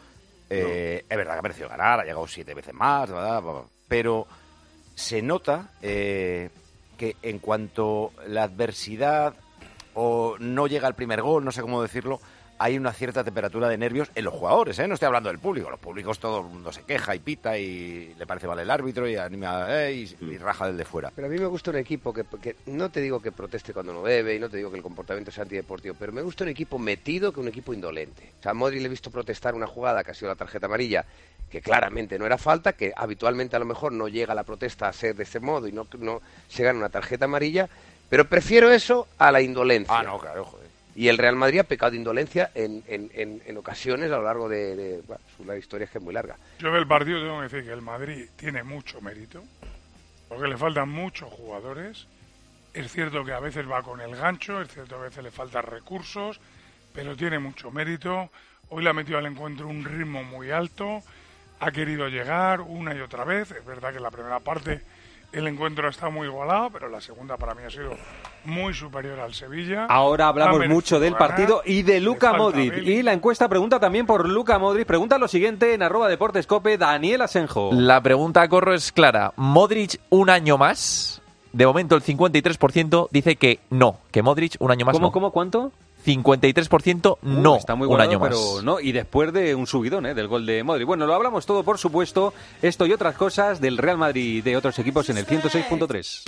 [0.50, 3.42] Eh, Es verdad que ha merecido ganar, ha llegado siete veces más, ¿verdad?
[3.88, 4.26] pero
[4.94, 6.50] se nota eh,
[6.96, 9.34] que en cuanto la adversidad
[9.94, 12.20] o no llega el primer gol, no sé cómo decirlo,
[12.58, 14.86] hay una cierta temperatura de nervios en los jugadores, ¿eh?
[14.86, 18.14] No estoy hablando del público, los públicos todo el mundo se queja y pita y
[18.16, 21.10] le parece mal el árbitro y anima eh, y, y raja del de fuera.
[21.14, 23.92] Pero a mí me gusta un equipo que, que no te digo que proteste cuando
[23.92, 26.50] no debe y no te digo que el comportamiento sea antideportivo, pero me gusta un
[26.50, 28.32] equipo metido que un equipo indolente.
[28.38, 30.66] O sea, a Modri le he visto protestar una jugada que ha sido la tarjeta
[30.66, 31.04] amarilla,
[31.50, 34.92] que claramente no era falta, que habitualmente a lo mejor no llega la protesta a
[34.92, 37.68] ser de ese modo y no, no se gana una tarjeta amarilla,
[38.08, 39.98] pero prefiero eso a la indolencia.
[39.98, 40.63] Ah, no, claro, joder.
[40.96, 43.10] Y el Real Madrid ha pecado de indolencia en, en,
[43.44, 44.76] en, ocasiones a lo largo de...
[44.76, 46.36] de bueno, la historia es que es muy larga.
[46.60, 49.42] Yo del partido tengo que decir que el Madrid tiene mucho mérito,
[50.28, 52.06] porque le faltan muchos jugadores.
[52.72, 55.30] Es cierto que a veces va con el gancho, es cierto que a veces le
[55.30, 56.40] faltan recursos,
[56.92, 58.30] pero tiene mucho mérito.
[58.68, 61.02] Hoy le ha metido al encuentro un ritmo muy alto,
[61.60, 63.50] ha querido llegar una y otra vez.
[63.50, 64.82] Es verdad que la primera parte
[65.34, 67.90] el encuentro está muy igualado, pero la segunda para mí ha sido
[68.44, 69.86] muy superior al Sevilla.
[69.86, 71.28] Ahora Ha hablamos mucho del ganar.
[71.28, 72.76] partido y de Luca Modric.
[72.78, 74.86] Y la encuesta pregunta también por Luca Modric.
[74.86, 77.70] Pregunta lo siguiente en arroba deportescope Daniel Asenjo.
[77.72, 79.32] La pregunta a corro es clara.
[79.36, 81.20] ¿Modric un año más?
[81.52, 85.12] De momento el 53% dice que no, que Modric un año más ¿Cómo, no.
[85.12, 85.72] cómo, cuánto?
[86.04, 88.28] 53% no, Uh, está muy un guardado, año más.
[88.28, 88.80] pero no.
[88.80, 90.14] Y después de un subidón ¿eh?
[90.14, 90.84] del gol de Modri.
[90.84, 94.56] Bueno, lo hablamos todo, por supuesto, esto y otras cosas del Real Madrid y de
[94.56, 96.22] otros equipos en el 106.3.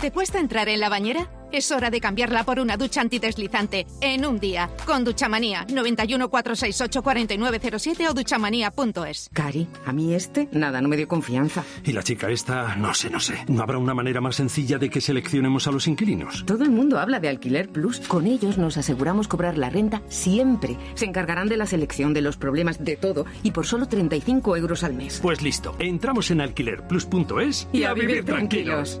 [0.00, 1.30] ¿Te cuesta entrar en la bañera?
[1.52, 4.68] Es hora de cambiarla por una ducha antideslizante en un día.
[4.84, 9.30] Con Duchamanía 91 468 4907 o duchamanía.es.
[9.32, 11.64] Cari, a mí este, nada, no me dio confianza.
[11.82, 13.44] Y la chica esta, no sé, no sé.
[13.48, 16.44] ¿No habrá una manera más sencilla de que seleccionemos a los inquilinos?
[16.44, 18.00] Todo el mundo habla de Alquiler Plus.
[18.00, 20.76] Con ellos nos aseguramos cobrar la renta siempre.
[20.94, 23.24] Se encargarán de la selección, de los problemas, de todo.
[23.42, 25.20] Y por solo 35 euros al mes.
[25.22, 29.00] Pues listo, entramos en alquilerplus.es Y a vivir tranquilos.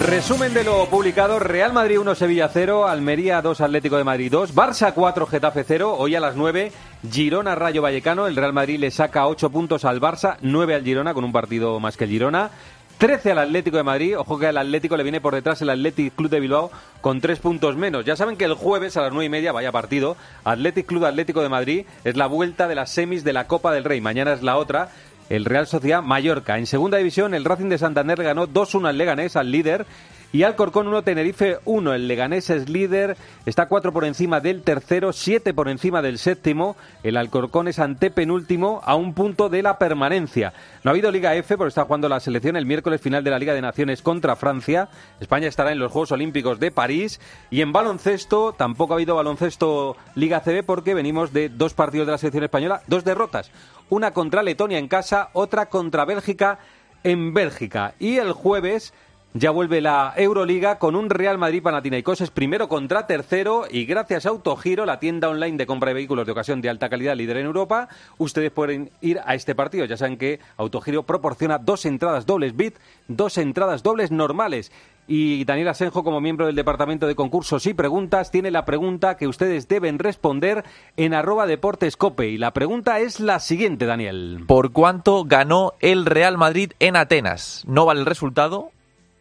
[0.00, 4.54] Resumen de lo publicado: Real Madrid 1, Sevilla 0, Almería 2, Atlético de Madrid 2,
[4.54, 5.94] Barça 4, Getafe 0.
[5.98, 6.72] Hoy a las 9,
[7.12, 8.26] Girona Rayo Vallecano.
[8.26, 11.78] El Real Madrid le saca 8 puntos al Barça, 9 al Girona, con un partido
[11.80, 12.50] más que el Girona.
[12.96, 14.18] 13 al Atlético de Madrid.
[14.18, 16.70] Ojo que al Atlético le viene por detrás el Athletic Club de Bilbao
[17.02, 18.06] con 3 puntos menos.
[18.06, 21.42] Ya saben que el jueves a las 9 y media, vaya partido, Athletic Club Atlético
[21.42, 24.00] de Madrid es la vuelta de las semis de la Copa del Rey.
[24.00, 24.88] Mañana es la otra.
[25.30, 26.58] El Real Sociedad Mallorca.
[26.58, 29.86] En segunda división, el Racing de Santander ganó 2-1 al Leganés, al líder.
[30.32, 31.92] Y Alcorcón 1, Tenerife 1.
[31.92, 33.16] El Leganés es líder,
[33.46, 36.76] está 4 por encima del tercero, 7 por encima del séptimo.
[37.02, 40.52] El Alcorcón es antepenúltimo a un punto de la permanencia.
[40.84, 43.40] No ha habido Liga F porque está jugando la selección el miércoles final de la
[43.40, 44.88] Liga de Naciones contra Francia.
[45.20, 47.20] España estará en los Juegos Olímpicos de París.
[47.50, 52.12] Y en baloncesto, tampoco ha habido baloncesto Liga CB porque venimos de dos partidos de
[52.12, 53.50] la selección española, dos derrotas.
[53.90, 56.60] Una contra Letonia en casa, otra contra Bélgica
[57.02, 57.94] en Bélgica.
[57.98, 58.94] Y el jueves
[59.34, 64.26] ya vuelve la Euroliga con un Real Madrid Panathinaikos es primero contra tercero y gracias
[64.26, 67.36] a Autogiro, la tienda online de compra de vehículos de ocasión de alta calidad líder
[67.36, 69.84] en Europa, ustedes pueden ir a este partido.
[69.84, 72.76] Ya saben que Autogiro proporciona dos entradas dobles bit,
[73.06, 74.72] dos entradas dobles normales.
[75.12, 79.26] Y Daniel Asenjo, como miembro del Departamento de Concursos y Preguntas, tiene la pregunta que
[79.26, 80.62] ustedes deben responder
[80.96, 82.28] en arroba deportescope.
[82.28, 84.44] Y la pregunta es la siguiente, Daniel.
[84.46, 87.64] ¿Por cuánto ganó el Real Madrid en Atenas?
[87.66, 88.70] No vale el resultado,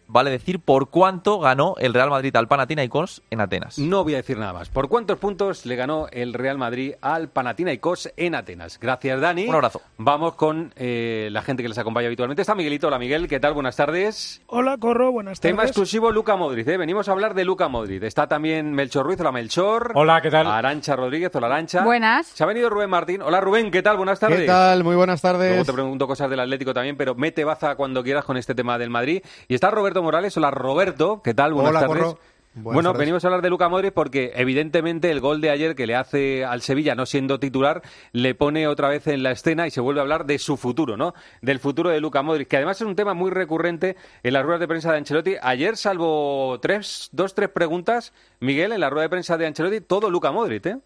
[0.10, 3.80] vale decir por cuánto ganó el Real Madrid al Panathinaikos en Atenas.
[3.80, 4.70] No voy a decir nada más.
[4.70, 8.80] ¿Por cuántos puntos le ganó el Real Madrid al Panathinaikos en Atenas?
[8.80, 9.48] Gracias, Dani.
[9.48, 9.82] Un abrazo.
[9.98, 12.42] Vamos con eh, la gente que les acompaña habitualmente.
[12.42, 12.88] Está Miguelito.
[12.88, 13.28] Hola, Miguel.
[13.28, 13.54] ¿Qué tal?
[13.54, 14.42] Buenas tardes.
[14.48, 15.12] Hola, Corro.
[15.12, 15.54] Buenas tardes.
[15.54, 16.68] Tema exclusivo Luca Modric.
[16.68, 16.78] ¿eh?
[16.78, 18.04] Venimos a hablar de Luca Modric.
[18.04, 19.20] Está también Melchor Ruiz.
[19.20, 19.92] Hola, Melchor.
[19.94, 20.48] Hola, ¿qué tal?
[20.48, 21.32] Arancha Rodríguez.
[21.36, 21.84] Hola, Arancha.
[21.84, 22.28] Buenas.
[22.28, 23.22] Se ha venido Rubén Martín.
[23.22, 23.70] Hola, Rubén.
[23.70, 23.98] ¿Qué tal?
[23.98, 24.42] Buenas tardes.
[24.42, 24.84] ¿Qué tal?
[24.84, 25.50] Muy buenas tardes.
[25.50, 28.78] Luego te pregunto cosas del Atlético también, pero mete baza cuando quieras con este tema
[28.78, 29.22] del Madrid.
[29.48, 30.36] Y está Roberto Morales.
[30.38, 31.22] Hola, Roberto.
[31.24, 31.54] ¿Qué tal?
[31.54, 32.04] Buenas Hola, tardes.
[32.04, 32.20] Corro.
[32.56, 33.00] Buenas bueno, tardes.
[33.00, 36.44] venimos a hablar de Luca Modric porque evidentemente el gol de ayer que le hace
[36.44, 40.00] al Sevilla no siendo titular le pone otra vez en la escena y se vuelve
[40.00, 41.14] a hablar de su futuro, ¿no?
[41.44, 44.60] Del futuro de Luca Modric, que además es un tema muy recurrente en las ruedas
[44.62, 45.36] de prensa de Ancelotti.
[45.42, 50.10] Ayer, salvo tres, dos, tres preguntas, Miguel, en la rueda de prensa de Ancelotti, todo
[50.10, 50.78] Luca Modric, ¿eh?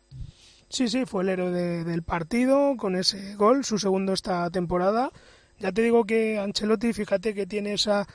[0.69, 5.11] Sí, sí, fue el héroe de- del partido con ese gol, su segundo esta temporada.
[5.59, 8.05] Ya te digo que Ancelotti, fíjate que tiene esa,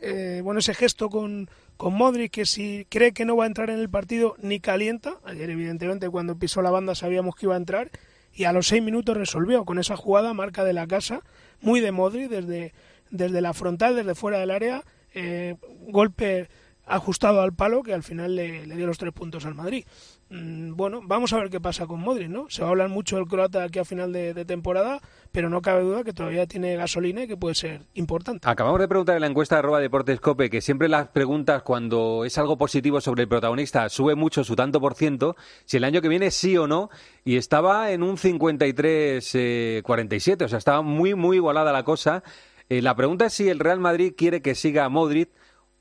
[0.00, 3.70] eh, bueno, ese gesto con, con Modric, que si cree que no va a entrar
[3.70, 5.18] en el partido ni calienta.
[5.24, 7.90] Ayer, evidentemente, cuando pisó la banda sabíamos que iba a entrar
[8.32, 11.22] y a los seis minutos resolvió con esa jugada, marca de la casa,
[11.60, 12.72] muy de Modric, desde,
[13.10, 14.84] desde la frontal, desde fuera del área,
[15.14, 15.56] eh,
[15.88, 16.48] golpe
[16.86, 19.84] ajustado al palo que al final le, le dio los tres puntos al Madrid.
[20.30, 22.48] Mm, Bueno, vamos a ver qué pasa con Modric, ¿no?
[22.48, 25.00] Se va a hablar mucho del croata aquí a final de, temporada,
[25.32, 28.48] pero no cabe duda que todavía tiene gasolina y que puede ser importante.
[28.48, 32.38] Acabamos de preguntar en la encuesta de arroba Deportescope que siempre las preguntas cuando es
[32.38, 36.08] algo positivo sobre el protagonista sube mucho su tanto por ciento, si el año que
[36.08, 36.90] viene sí o no,
[37.24, 42.22] y estaba en un 53-47, o sea, estaba muy, muy igualada la cosa.
[42.68, 45.30] Eh, la pregunta es si el Real Madrid quiere que siga a Modric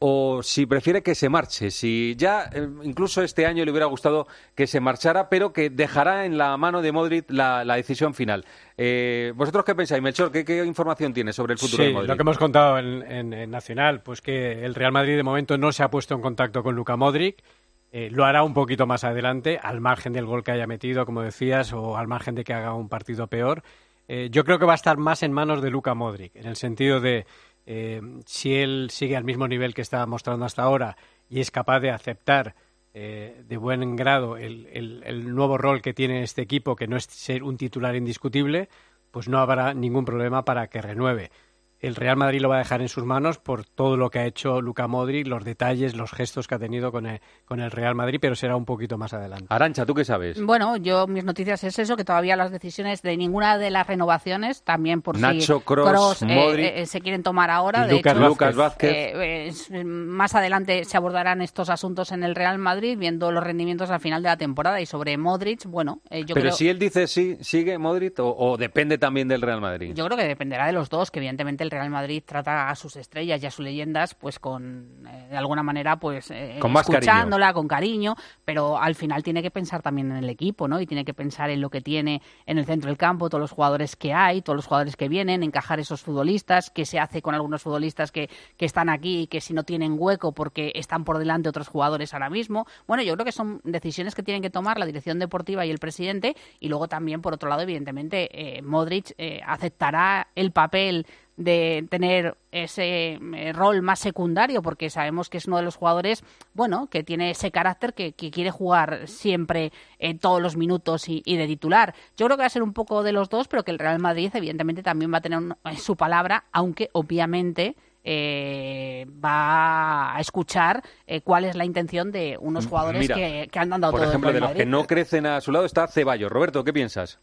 [0.02, 4.28] o si prefiere que se marche, si ya eh, incluso este año le hubiera gustado
[4.56, 8.46] que se marchara, pero que dejará en la mano de Modric la, la decisión final.
[8.78, 10.32] Eh, ¿Vosotros qué pensáis, Melchor?
[10.32, 12.10] ¿Qué, qué información tiene sobre el futuro Sí, de Modric?
[12.10, 15.58] lo que hemos contado en, en- en Nacional, pues que el Real Madrid de momento
[15.58, 17.44] no se ha puesto en contacto con Luka Modric.
[17.92, 21.24] Eh, lo hará un poquito más adelante, al margen del gol que haya metido, como
[21.24, 23.64] decías, o al margen de que haga un partido peor.
[24.08, 26.56] Eh, yo creo que va a estar más en manos de Luka Modric, en el
[26.56, 27.26] sentido de
[27.66, 30.98] eh, si él sigue al mismo nivel que está mostrando hasta ahora
[31.30, 32.56] y es capaz de aceptar
[32.94, 36.98] eh, de buen grado el, el- el nuevo rol que tiene este equipo, que no
[36.98, 38.70] es ser un titular indiscutible,
[39.12, 41.32] pues no habrá ningún problema para que renueve.
[41.80, 44.26] El Real Madrid lo va a dejar en sus manos por todo lo que ha
[44.26, 47.96] hecho Luka Modric, los detalles, los gestos que ha tenido con el, con el Real
[47.96, 49.46] Madrid, pero será un poquito más adelante.
[49.50, 50.44] Arancha, ¿tú qué sabes?
[50.44, 54.64] Bueno, yo mis noticias es eso, que todavía las decisiones de ninguna de las renovaciones,
[54.64, 57.88] también por Nacho, si Kroos, Kroos, eh, Modric eh, se quieren tomar ahora.
[57.88, 58.30] de Lucas hecho, Vázquez.
[58.30, 58.92] Lucas Vázquez.
[58.92, 64.00] eh, más adelante se abordarán estos asuntos en el Real Madrid, viendo los rendimientos al
[64.02, 64.82] final de la temporada.
[64.82, 66.52] Y sobre Modric, bueno, eh, yo Pero creo...
[66.52, 69.94] si él dice sí, ¿sigue Modric o, o depende también del Real Madrid?
[69.96, 72.96] Yo creo que dependerá de los dos, que evidentemente el Real Madrid trata a sus
[72.96, 76.86] estrellas y a sus leyendas, pues con, eh, de alguna manera, pues eh, Con más
[76.88, 77.00] cariño.
[77.00, 80.82] escuchándola, con cariño, pero al final tiene que pensar también en el equipo, ¿no?
[80.82, 83.52] Y tiene que pensar en lo que tiene en el centro del campo, todos los
[83.52, 87.36] jugadores que hay, todos los jugadores que vienen, encajar esos futbolistas, qué se hace con
[87.36, 91.18] algunos futbolistas que, que están aquí y que si no tienen hueco porque están por
[91.20, 92.66] delante otros jugadores ahora mismo.
[92.88, 95.80] Bueno, yo creo que son decisiones que tienen que tomar la dirección deportiva y el
[95.80, 101.06] presidente y luego también, por otro lado, evidentemente, eh, Modric eh, aceptará el papel
[101.40, 106.24] de tener ese eh, rol más secundario, porque sabemos que es uno de los jugadores,
[106.54, 111.22] bueno, que tiene ese carácter que, que quiere jugar siempre en todos los minutos y,
[111.26, 111.96] y de titular.
[112.18, 114.00] Yo creo que va a ser un poco de los dos, pero que el Real
[114.00, 120.20] Madrid, evidentemente, también va a tener un- eh, su palabra, aunque obviamente eh, va a
[120.20, 124.00] escuchar eh, cuál es la intención de unos jugadores Mira, que, que han dado Por
[124.02, 126.32] todo ejemplo, de los que no crecen a su lado está Ceballos.
[126.32, 127.20] Roberto, ¿qué piensas?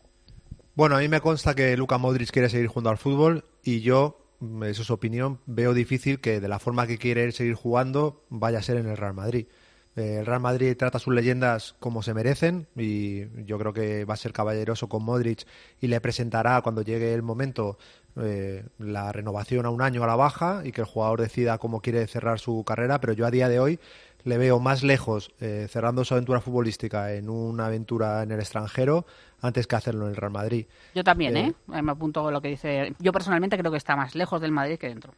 [0.77, 4.19] Bueno, a mí me consta que Luka Modric quiere seguir jugando al fútbol y yo,
[4.63, 8.59] eso es su opinión, veo difícil que de la forma que quiere seguir jugando vaya
[8.59, 9.47] a ser en el Real Madrid.
[9.95, 14.19] El Real Madrid trata sus leyendas como se merecen y yo creo que va a
[14.19, 15.47] ser caballeroso con Modric
[15.81, 17.79] y le presentará cuando llegue el momento
[18.17, 21.81] eh, la renovación a un año a la baja y que el jugador decida cómo
[21.81, 23.81] quiere cerrar su carrera, pero yo a día de hoy
[24.27, 29.07] le veo más lejos eh, cerrando su aventura futbolística en una aventura en el extranjero
[29.41, 30.67] antes que hacerlo en el Real Madrid.
[30.95, 31.77] Yo también, Eh, ¿eh?
[31.79, 32.95] Eh, Me apunto lo que dice.
[32.99, 35.15] Yo personalmente creo que está más lejos del Madrid que dentro.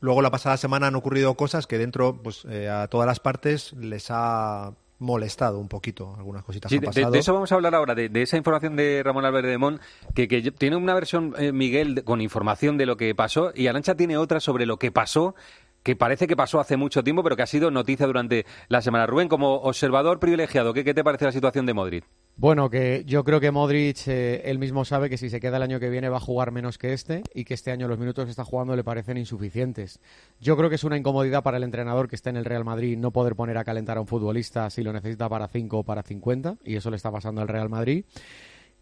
[0.00, 3.72] Luego la pasada semana han ocurrido cosas que dentro, pues eh, a todas las partes
[3.74, 6.14] les ha molestado un poquito.
[6.16, 7.10] Algunas cositas Sí, han de- pasado.
[7.12, 9.80] de eso vamos a hablar ahora, de, de esa información de Ramón Álvarez de Mon,
[10.14, 13.94] que, que tiene una versión, eh, Miguel, con información de lo que pasó, y Arancha
[13.96, 15.34] tiene otra sobre lo que pasó,
[15.82, 19.06] que parece que pasó hace mucho tiempo, pero que ha sido noticia durante la semana.
[19.06, 22.04] Rubén, como observador privilegiado, ¿qué, te parece la situación de Modric?
[22.36, 25.62] Bueno, que yo creo que Modric eh, él mismo sabe que si se queda el
[25.62, 28.24] año que viene va a jugar menos que este y que este año los minutos
[28.24, 30.00] que está jugando le parecen insuficientes.
[30.40, 32.96] Yo creo que es una incomodidad para el entrenador que está en el Real Madrid
[32.96, 36.02] no poder poner a calentar a un futbolista si lo necesita para 5 o para
[36.02, 38.04] 50 y eso le está pasando al Real Madrid.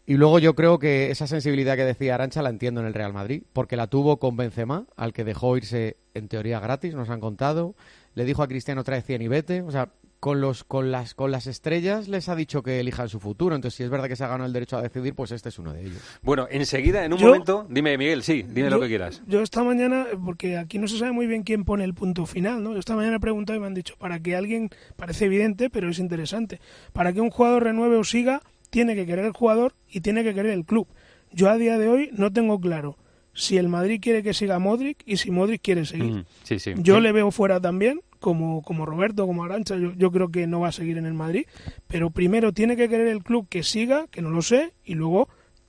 [0.07, 3.13] Y luego yo creo que esa sensibilidad que decía Arancha la entiendo en el Real
[3.13, 7.21] Madrid, porque la tuvo con Benzema, al que dejó irse en teoría gratis, nos han
[7.21, 7.77] contado.
[8.15, 9.63] Le dijo a Cristiano trae 100 y vete.
[9.63, 13.21] O sea, con, los, con, las, con las estrellas les ha dicho que elijan su
[13.21, 13.55] futuro.
[13.55, 15.59] Entonces, si es verdad que se ha ganado el derecho a decidir, pues este es
[15.61, 15.99] uno de ellos.
[16.23, 19.23] Bueno, enseguida, en un Yo- momento, dime, Miguel, sí, dime lo que quieras.
[19.29, 22.65] Yo esta mañana, porque aquí no se sabe muy bien quién pone el punto final,
[22.65, 22.73] ¿no?
[22.73, 25.89] Yo esta mañana he preguntado y me han dicho, para que alguien, parece evidente, pero
[25.89, 26.61] es interesante,
[26.93, 30.35] para que un jugador renueve o siga, tiene que querer el jugador y tiene que
[30.35, 30.89] querer el club.
[31.33, 32.97] Yo a día de hoy no tengo claro
[33.33, 36.13] si el Madrid quiere que siga Modric y si Modric quiere seguir.
[36.13, 36.75] Mm, sí, sí.
[36.79, 40.61] Yo le veo fuera también, como, como Roberto, como Arancha, yo, yo creo que no
[40.61, 41.47] va a seguir en el Madrid,
[41.87, 45.29] pero primero tiene que querer el club que siga, que no lo sé, y luego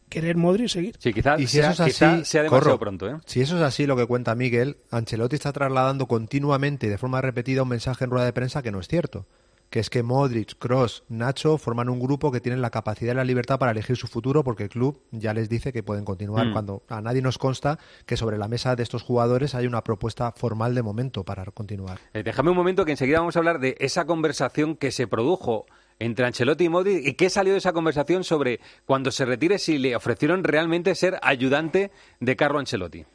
[0.10, 0.96] querer Modric seguir.
[1.00, 2.80] Sí, quizás Y si sea, eso es quizá así, sea demasiado corro.
[2.80, 3.16] pronto, ¿eh?
[3.26, 7.22] Si eso es así, lo que cuenta Miguel, Ancelotti está trasladando continuamente y de forma
[7.22, 9.26] repetida un mensaje en rueda de prensa que no es cierto.
[9.72, 13.24] Que es que Modric, Cross, Nacho forman un grupo que tienen la capacidad y la
[13.24, 16.48] libertad para elegir su futuro porque el club ya les dice que pueden continuar.
[16.48, 16.52] Mm.
[16.52, 20.32] Cuando a nadie nos consta que sobre la mesa de estos jugadores hay una propuesta
[20.34, 22.00] formal de momento para continuar.
[22.14, 25.66] Eh, déjame un momento que enseguida vamos a hablar de esa conversación que se produjo
[26.00, 29.78] entre Ancelotti y Modric y qué salió de esa conversación sobre cuando se retire si
[29.78, 33.06] le ofrecieron realmente ser ayudante de Carlo Ancelotti.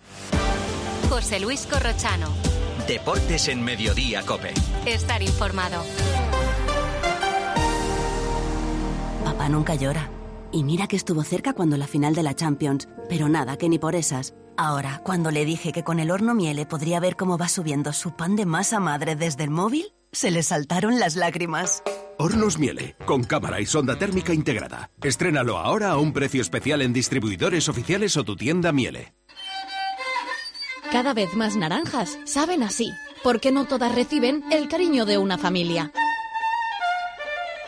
[1.10, 2.28] José Luis Corrochano.
[2.88, 4.54] Deportes en Mediodía, Cope.
[4.86, 5.82] Estar informado.
[9.36, 10.08] Papá nunca llora.
[10.50, 13.78] Y mira que estuvo cerca cuando la final de la Champions, pero nada, que ni
[13.78, 14.32] por esas.
[14.56, 18.16] Ahora, cuando le dije que con el horno Miele podría ver cómo va subiendo su
[18.16, 21.82] pan de masa madre desde el móvil, se le saltaron las lágrimas.
[22.18, 24.90] Hornos Miele, con cámara y sonda térmica integrada.
[25.02, 29.12] Estrénalo ahora a un precio especial en distribuidores oficiales o tu tienda Miele.
[30.90, 32.90] Cada vez más naranjas saben así,
[33.22, 35.92] porque no todas reciben el cariño de una familia.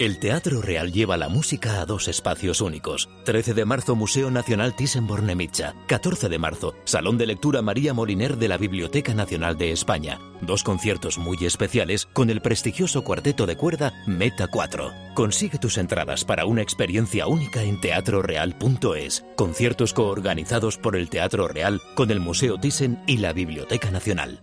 [0.00, 3.08] El Teatro Real lleva la música a dos espacios únicos.
[3.24, 5.74] 13 de marzo, Museo Nacional Thyssen-Bornemisza.
[5.86, 10.18] 14 de marzo, Salón de Lectura María Moliner de la Biblioteca Nacional de España.
[10.40, 14.90] Dos conciertos muy especiales con el prestigioso cuarteto de cuerda Meta 4.
[15.14, 19.24] Consigue tus entradas para una experiencia única en teatroreal.es.
[19.36, 24.42] Conciertos coorganizados por el Teatro Real con el Museo Thyssen y la Biblioteca Nacional.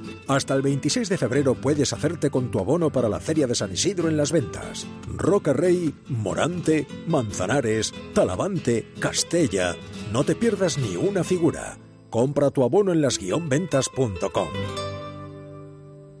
[0.31, 3.73] Hasta el 26 de febrero puedes hacerte con tu abono para la Feria de San
[3.73, 4.87] Isidro en las ventas.
[5.05, 9.75] Roca Rey, Morante, Manzanares, Talavante, Castella.
[10.13, 11.77] No te pierdas ni una figura.
[12.09, 14.47] Compra tu abono en las-ventas.com.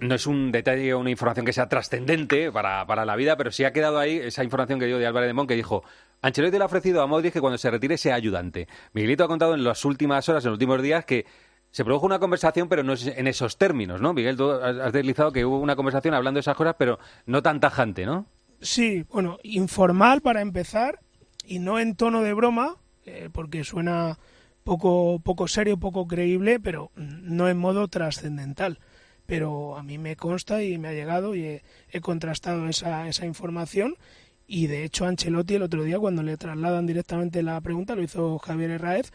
[0.01, 3.49] No es un detalle o una información que sea trascendente para, para, la vida, pero
[3.49, 5.85] sí ha quedado ahí esa información que dio de Álvarez de Mon que dijo
[6.21, 8.67] Ancelotti le ha ofrecido a Modric que cuando se retire sea ayudante.
[8.91, 11.25] Miguelito ha contado en las últimas horas, en los últimos días, que
[11.71, 14.13] se produjo una conversación, pero no es en esos términos, ¿no?
[14.13, 17.59] Miguel, tú has deslizado que hubo una conversación hablando de esas cosas, pero no tan
[17.59, 18.25] tajante, ¿no?
[18.59, 20.99] Sí, bueno, informal para empezar
[21.45, 24.19] y no en tono de broma, eh, porque suena
[24.63, 28.79] poco, poco serio, poco creíble, pero no en modo trascendental.
[29.25, 33.95] Pero a mí me consta y me ha llegado y he, contrastado esa, esa información
[34.45, 38.37] y de hecho Ancelotti el otro día cuando le trasladan directamente la pregunta, lo hizo
[38.39, 39.11] Javier Herraez,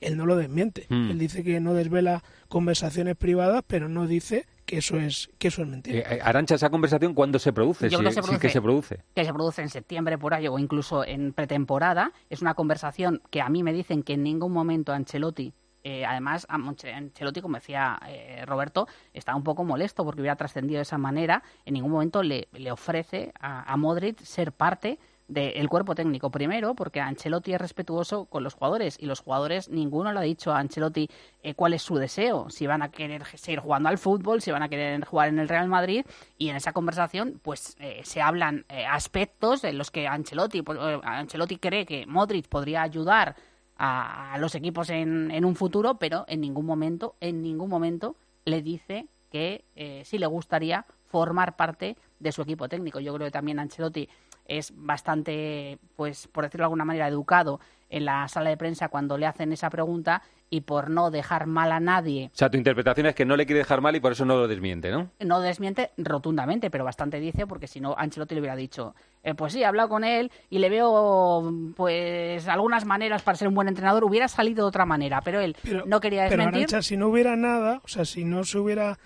[0.00, 0.86] él no lo desmiente.
[0.88, 1.10] Mm.
[1.12, 5.62] Él dice que no desvela conversaciones privadas, pero no dice que eso es que eso
[5.62, 5.98] es mentira.
[6.12, 7.88] Eh, Arancha, esa conversación, ¿cuándo se produce?
[7.88, 9.04] Yo Si- creo que se si produce, que se produce.
[9.14, 12.12] que se produce en septiembre por ahí o incluso en pretemporada.
[12.30, 15.52] Es una conversación que a mí me dicen que en ningún momento Ancelotti,
[15.84, 20.82] eh, además Ancelotti, como decía eh, Roberto, está un poco molesto porque hubiera trascendido de
[20.82, 21.44] esa manera.
[21.64, 24.98] En ningún momento le, le ofrece a, a Modric ser parte
[25.28, 26.30] del cuerpo técnico.
[26.30, 30.52] Primero, porque Ancelotti es respetuoso con los jugadores y los jugadores, ninguno le ha dicho
[30.52, 31.08] a Ancelotti
[31.42, 34.62] eh, cuál es su deseo, si van a querer seguir jugando al fútbol, si van
[34.62, 36.04] a querer jugar en el Real Madrid.
[36.38, 40.78] Y en esa conversación, pues eh, se hablan eh, aspectos en los que Ancelotti, pues,
[40.80, 43.34] eh, Ancelotti cree que Modric podría ayudar
[43.76, 48.16] a, a los equipos en, en un futuro, pero en ningún momento, en ningún momento
[48.44, 53.00] le dice que eh, sí le gustaría formar parte de su equipo técnico.
[53.00, 54.08] Yo creo que también Ancelotti
[54.48, 59.16] es bastante, pues por decirlo de alguna manera, educado en la sala de prensa cuando
[59.16, 63.06] le hacen esa pregunta y por no dejar mal a nadie, O sea, tu interpretación
[63.06, 65.10] es que no le quiere dejar mal y por eso no lo desmiente, ¿no?
[65.18, 68.94] no desmiente rotundamente, pero bastante dice, porque si no, Ancelotti le hubiera dicho,
[69.24, 73.48] eh, pues sí, he hablado con él y le veo, pues, algunas maneras para ser
[73.48, 76.58] un buen entrenador, hubiera salido de otra manera, pero él no quería Pero desmentir.
[76.58, 78.98] Arantxa, si no hubiera nada, o sea, si no se hubiera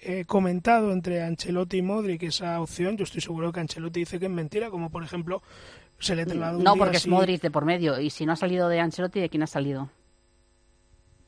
[0.00, 4.26] eh, comentado entre Ancelotti y Modric esa opción, yo estoy seguro que Ancelotti dice que
[4.26, 5.42] es mentira, como por ejemplo
[5.98, 8.32] se le trasladó un No, día porque es Modric de por medio, y si no
[8.32, 9.88] ha salido de Ancelotti, ¿de quién ha salido?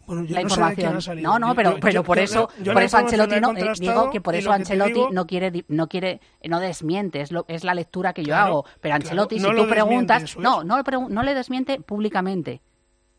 [0.07, 1.23] Bueno, yo la no sé de quién información.
[1.23, 4.21] No, no, pero, yo- pero yo- por eso, por eso Ancelotti no, eh, digo que
[4.21, 8.13] por eso Ancelotti digo- no quiere, no quiere, no desmiente, es, lo, es la lectura
[8.13, 8.65] que yo Claro, hago.
[8.81, 12.61] Pero Ancelotti, claro, no si tú preguntas, eso no, no, no le desmiente públicamente,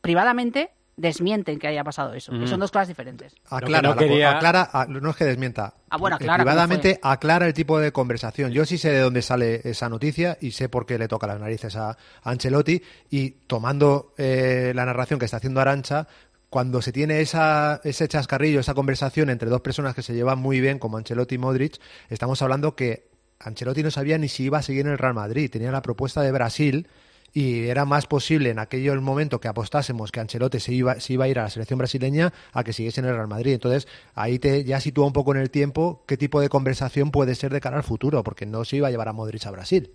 [0.02, 0.72] privadamente
[1.02, 2.32] desmienten que haya pasado eso.
[2.32, 2.48] que Ujú.
[2.48, 3.34] son dos cosas diferentes.
[3.50, 5.74] Aclara, no la- quería- aclara- a- no es que desmienta.
[5.90, 8.52] Ah, bueno, aclara cómo Privadamente aclara el tipo de conversación.
[8.52, 11.40] Yo sí sé de dónde sale esa noticia y sé por qué le toca las
[11.40, 12.82] narices a Ancelotti.
[13.10, 16.08] Y tomando eh, la narración que está haciendo Arancha,
[16.50, 20.60] cuando se tiene esa, ese chascarrillo, esa conversación entre dos personas que se llevan muy
[20.62, 21.80] bien, como Ancelotti y Modric,
[22.10, 25.50] estamos hablando que Ancelotti no sabía ni si iba a seguir en el Real Madrid.
[25.50, 26.88] Tenía la propuesta de Brasil
[27.34, 31.26] y era más posible en aquel momento que apostásemos que Ancelotti se iba, se iba
[31.26, 33.54] a ir a la selección brasileña a que siguiese en el Real Madrid.
[33.54, 37.36] Entonces, ahí te ya sitúa un poco en el tiempo qué tipo de conversación puede
[37.36, 39.92] ser de cara al futuro, porque no se iba a llevar a Modric a Brasil.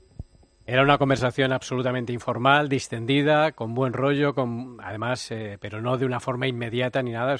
[0.68, 6.06] Era una conversación absolutamente informal, distendida, con buen rollo, con además, eh, pero no de
[6.06, 7.36] una forma inmediata ni nada.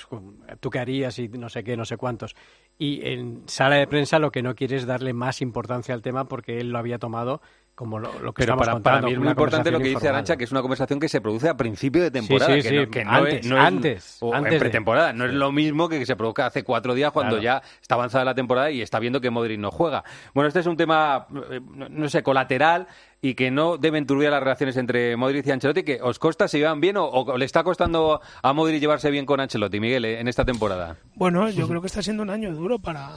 [0.61, 2.37] Tú qué harías y no sé qué, no sé cuántos.
[2.79, 6.29] Y en sala de prensa lo que no quiere es darle más importancia al tema
[6.29, 7.41] porque él lo había tomado
[7.77, 10.09] como lo, lo que Pero para, para mí es muy importante lo que dice.
[10.09, 12.55] Arancha, que es una conversación que se produce a principio de temporada.
[12.55, 14.55] Sí, sí, que sí, no, que no antes, es, no es- antes, o antes en
[14.55, 15.13] de- pretemporada.
[15.13, 17.61] No es lo mismo que se produzca hace cuatro días cuando Claro.
[17.63, 20.03] ya está avanzada la temporada y está viendo que Modric no juega.
[20.35, 21.61] Bueno, este es un tema, eh,
[21.91, 22.87] no, sé, colateral
[23.21, 26.59] y que no deben turbiar las relaciones entre Modric y Ancelotti, que os costa, se
[26.59, 30.29] llevan bien o, o le está costando a Modric llevarse bien con Ancelotti, Miguel, en
[30.29, 30.97] esta temporada.
[31.15, 33.11] Bueno, yo creo que está siendo un año duro para,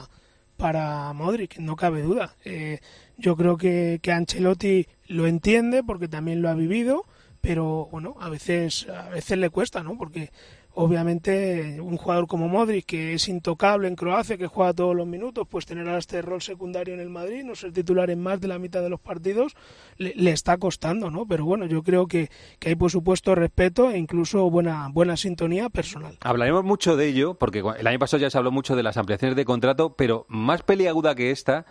[0.60, 2.36] para Modric, no cabe duda.
[2.43, 2.80] Eh,
[3.18, 7.05] yo creo que, que Ancelotti lo entiende porque también lo ha vivido,
[7.39, 9.97] pero bueno, a veces, a veces le cuesta, ¿no?
[9.97, 10.32] Porque
[10.82, 15.46] obviamente un jugador como Modric, que es intocable en Croacia, que juega todos los minutos,
[15.50, 18.48] pues tener ahora este rol secundario en el Madrid, no ser titular en más de
[18.48, 19.58] la mitad de los partidos,
[19.98, 21.26] le, le está costando, ¿no?
[21.28, 25.68] Pero bueno, yo creo que, que hay por supuesto respeto e incluso buena, buena sintonía
[25.70, 26.18] personal.
[26.22, 29.36] Hablaremos mucho de ello, porque el año pasado ya se habló mucho de las ampliaciones
[29.36, 31.66] de contrato, pero más peliaguda que esta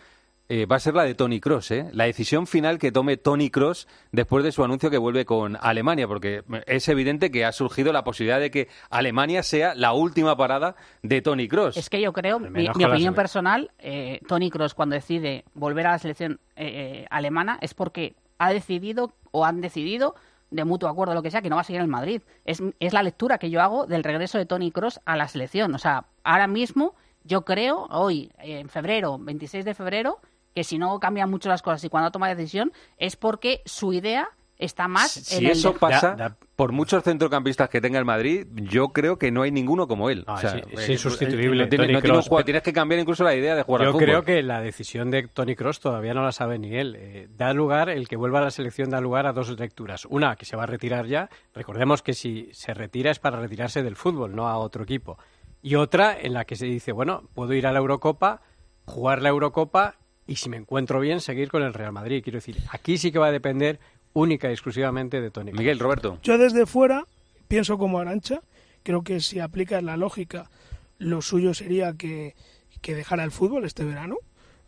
[0.49, 1.91] eh, va a ser la de Tony Cross, ¿eh?
[1.93, 6.09] la decisión final que tome Tony Cross después de su anuncio que vuelve con Alemania,
[6.09, 10.77] porque es evidente que ha surgido la posibilidad de que Alemania sea la última parada
[11.03, 11.77] de Tony Cross.
[11.77, 15.99] Es que yo creo, mi, opinión personal, eh, Tony Cross cuando decide volver a la
[15.99, 20.15] selección eh, eh, alemana es porque ha decidido o han decidido
[20.51, 22.23] de mutuo acuerdo lo que sea que no va a seguir en el Madrid.
[22.47, 25.75] Es, es la lectura que yo hago del regreso de Tony Cross a la selección.
[25.75, 26.95] O sea, ahora mismo
[27.29, 30.19] yo creo, hoy, eh, en febrero, 26 de febrero,
[30.55, 34.29] que si no cambian mucho las cosas y cuando toma decisión es porque su idea
[34.57, 38.45] está más Si en el eso de- pasa, por muchos centrocampistas que tenga el Madrid,
[38.55, 40.25] yo creo que no hay ninguno como él.
[40.27, 42.29] O sea, es- es insustituible, no tiene- Toni no tiene un Kroos.
[42.29, 44.05] jugador- tienes que cambiar incluso la idea de jugar al Yo fútbol.
[44.07, 46.97] creo que la decisión de Tony Cross todavía no la sabe ni él.
[46.99, 50.07] Eh, da lugar, el que vuelva a la selección da lugar a dos lecturas.
[50.07, 51.31] Una, que se va a retirar ya.
[51.55, 55.19] Recordemos que si se retira es para retirarse del fútbol, no a otro equipo.
[55.63, 58.43] Y otra en la que se dice, bueno, puedo ir a la Eurocopa,
[58.87, 59.95] jugar la Eurocopa
[60.29, 62.23] y si me encuentro bien, seguir con el Real Madrid.
[62.23, 63.81] Quiero decir, aquí sí que va a depender
[64.13, 65.53] única y exclusivamente de Tony.
[65.53, 66.19] Miguel, Roberto.
[66.23, 67.07] Yo desde fuera
[67.49, 68.43] pienso como Arancha,
[68.83, 70.51] creo que si aplicas la lógica,
[70.99, 72.37] lo suyo sería que,
[72.83, 74.17] que dejara el fútbol este verano.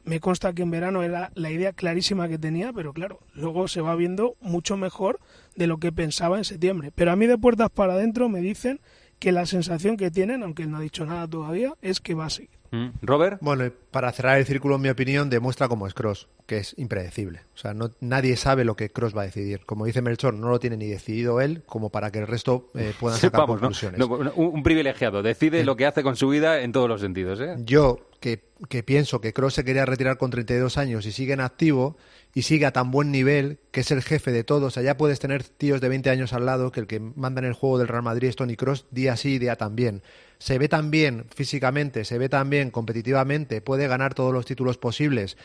[0.03, 3.83] Me consta que en verano era la idea clarísima que tenía, pero claro, luego se
[3.83, 5.21] va viendo mucho mejor
[5.57, 6.91] de lo que pensaba en septiembre.
[6.95, 8.81] Pero a mí de puertas para adentro me dicen
[9.19, 12.27] que la sensación que tienen, aunque él no ha dicho nada todavía, es que va
[12.27, 12.60] a seguir.
[12.71, 12.89] Mm.
[13.03, 13.39] Robert.
[13.41, 16.75] Bueno, y para cerrar el círculo, en mi opinión, demuestra cómo es Cross, que es
[16.79, 17.43] impredecible.
[17.55, 19.65] O sea, no, nadie sabe lo que Cross va a decidir.
[19.67, 22.93] Como dice Melchor, no lo tiene ni decidido él, como para que el resto eh,
[22.99, 23.99] puedan sacar conclusiones.
[23.99, 27.41] No, un, un privilegiado, decide lo que hace con su vida en todos los sentidos.
[27.41, 27.57] ¿eh?
[27.59, 31.41] Yo, que, que pienso que Cross se quería retirar con 32 años y sigue en
[31.41, 31.97] activo
[32.35, 34.65] y sigue a tan buen nivel, que es el jefe de todos.
[34.65, 37.41] O sea, ya puedes tener tíos de 20 años al lado, que el que manda
[37.41, 40.03] en el juego del Real Madrid es Tony Cross, día sí, día también.
[40.41, 44.79] Se ve tan bien físicamente, se ve tan bien competitivamente, puede ganar todos los títulos
[44.79, 45.37] posibles.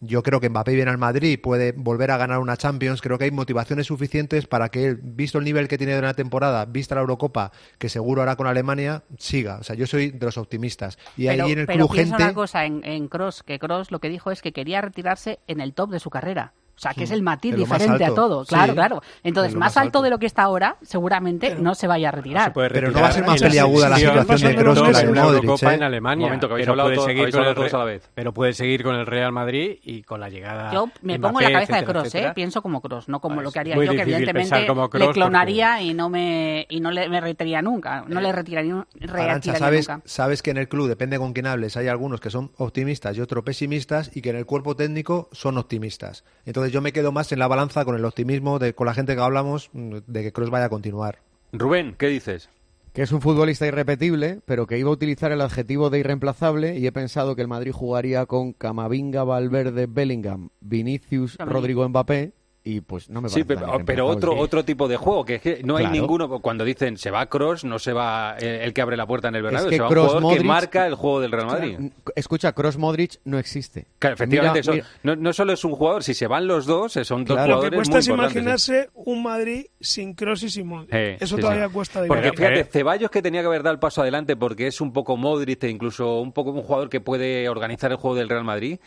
[0.00, 3.00] Yo creo que Mbappé viene al Madrid, puede volver a ganar una Champions.
[3.02, 6.14] Creo que hay motivaciones suficientes para que él, visto el nivel que tiene de la
[6.14, 9.56] temporada, vista la Eurocopa, que seguro hará con Alemania, siga.
[9.58, 10.96] O sea, yo soy de los optimistas.
[11.16, 12.24] Y pero, ahí en el pero club piensa gente.
[12.24, 15.60] una cosa en, en Cross, que Cross lo que dijo es que quería retirarse en
[15.60, 16.52] el top de su carrera.
[16.76, 18.44] O sea, que es el matiz diferente a todo.
[18.44, 18.76] Claro, Sí.
[18.76, 19.02] claro.
[19.22, 22.52] Entonces, más, más alto de lo que está ahora, seguramente no se vaya a retirar.
[22.52, 25.24] Pero no va a ser más peliaguda la situación de Kroos que la de una
[25.24, 25.74] Modric, Eurocopa ¿eh?
[25.76, 26.26] en Alemania.
[26.26, 28.10] Momento, que habéis pero hablado puede seguir con el todos a la vez.
[28.14, 30.72] Pero puede seguir con el Real Madrid y con la llegada.
[30.72, 32.32] Yo me pongo en la cabeza de Kroos, ¿eh?
[32.34, 34.66] pienso como Kroos, no como lo que haría yo, que evidentemente
[34.98, 40.00] le clonaría y no me y no le me retiraría nunca, no le retiraría, nunca.
[40.04, 43.20] sabes que en el club, depende con quién hables, hay algunos que son optimistas y
[43.20, 46.24] otros pesimistas y que en el cuerpo técnico son optimistas.
[46.44, 49.14] Entonces yo me quedo más en la balanza con el optimismo de con la gente
[49.14, 51.20] que hablamos mm, de que Kroos vaya a continuar.
[51.52, 52.48] Rubén, ¿qué dices?
[52.96, 56.86] que es un futbolista irrepetible, pero que iba a utilizar el adjetivo de irreemplazable y
[56.86, 61.36] he pensado que el Madrid jugaría con Camavinga, Valverde, Bellingham, Vinicius.
[61.36, 62.32] Rodrigo Mbappé
[62.68, 65.36] y pues no me Sí, parece pero, tan pero otro otro tipo de juego, que
[65.36, 66.00] es que no hay Claro.
[66.00, 66.28] ninguno.
[66.40, 69.36] Cuando dicen se va Cross, no se va eh, el que abre la puerta en
[69.36, 71.78] el Bernabéu, que se va un Kroos, jugador que marca el juego del Real Madrid.
[72.16, 73.86] Escucha, Cross Modric no existe.
[74.00, 76.66] Claro, efectivamente, Mira, eso- mira- No, no solo es un jugador, si se van los
[76.66, 78.36] dos, eh, son dos Lo que jugadores cuesta muy es importantes.
[78.36, 78.40] ¿eh?
[78.40, 80.92] imaginarse un Madrid sin Kroos y sin Modric.
[80.92, 81.72] Eh, Eso sí, todavía sí.
[81.72, 82.36] cuesta de Porque ver.
[82.36, 85.62] fíjate, Ceballos que tenía que haber dado el paso adelante porque es un poco Modric
[85.62, 88.78] e incluso un poco un jugador que puede organizar el juego del Real Madrid.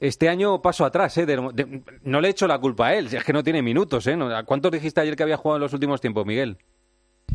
[0.00, 1.26] Este año paso atrás, ¿eh?
[1.26, 4.18] De- no le echo la culpa a él, es que no tiene minutos, ¿eh?
[4.46, 6.56] ¿Cuántos dijiste ayer que había jugado en los últimos tiempos, Miguel?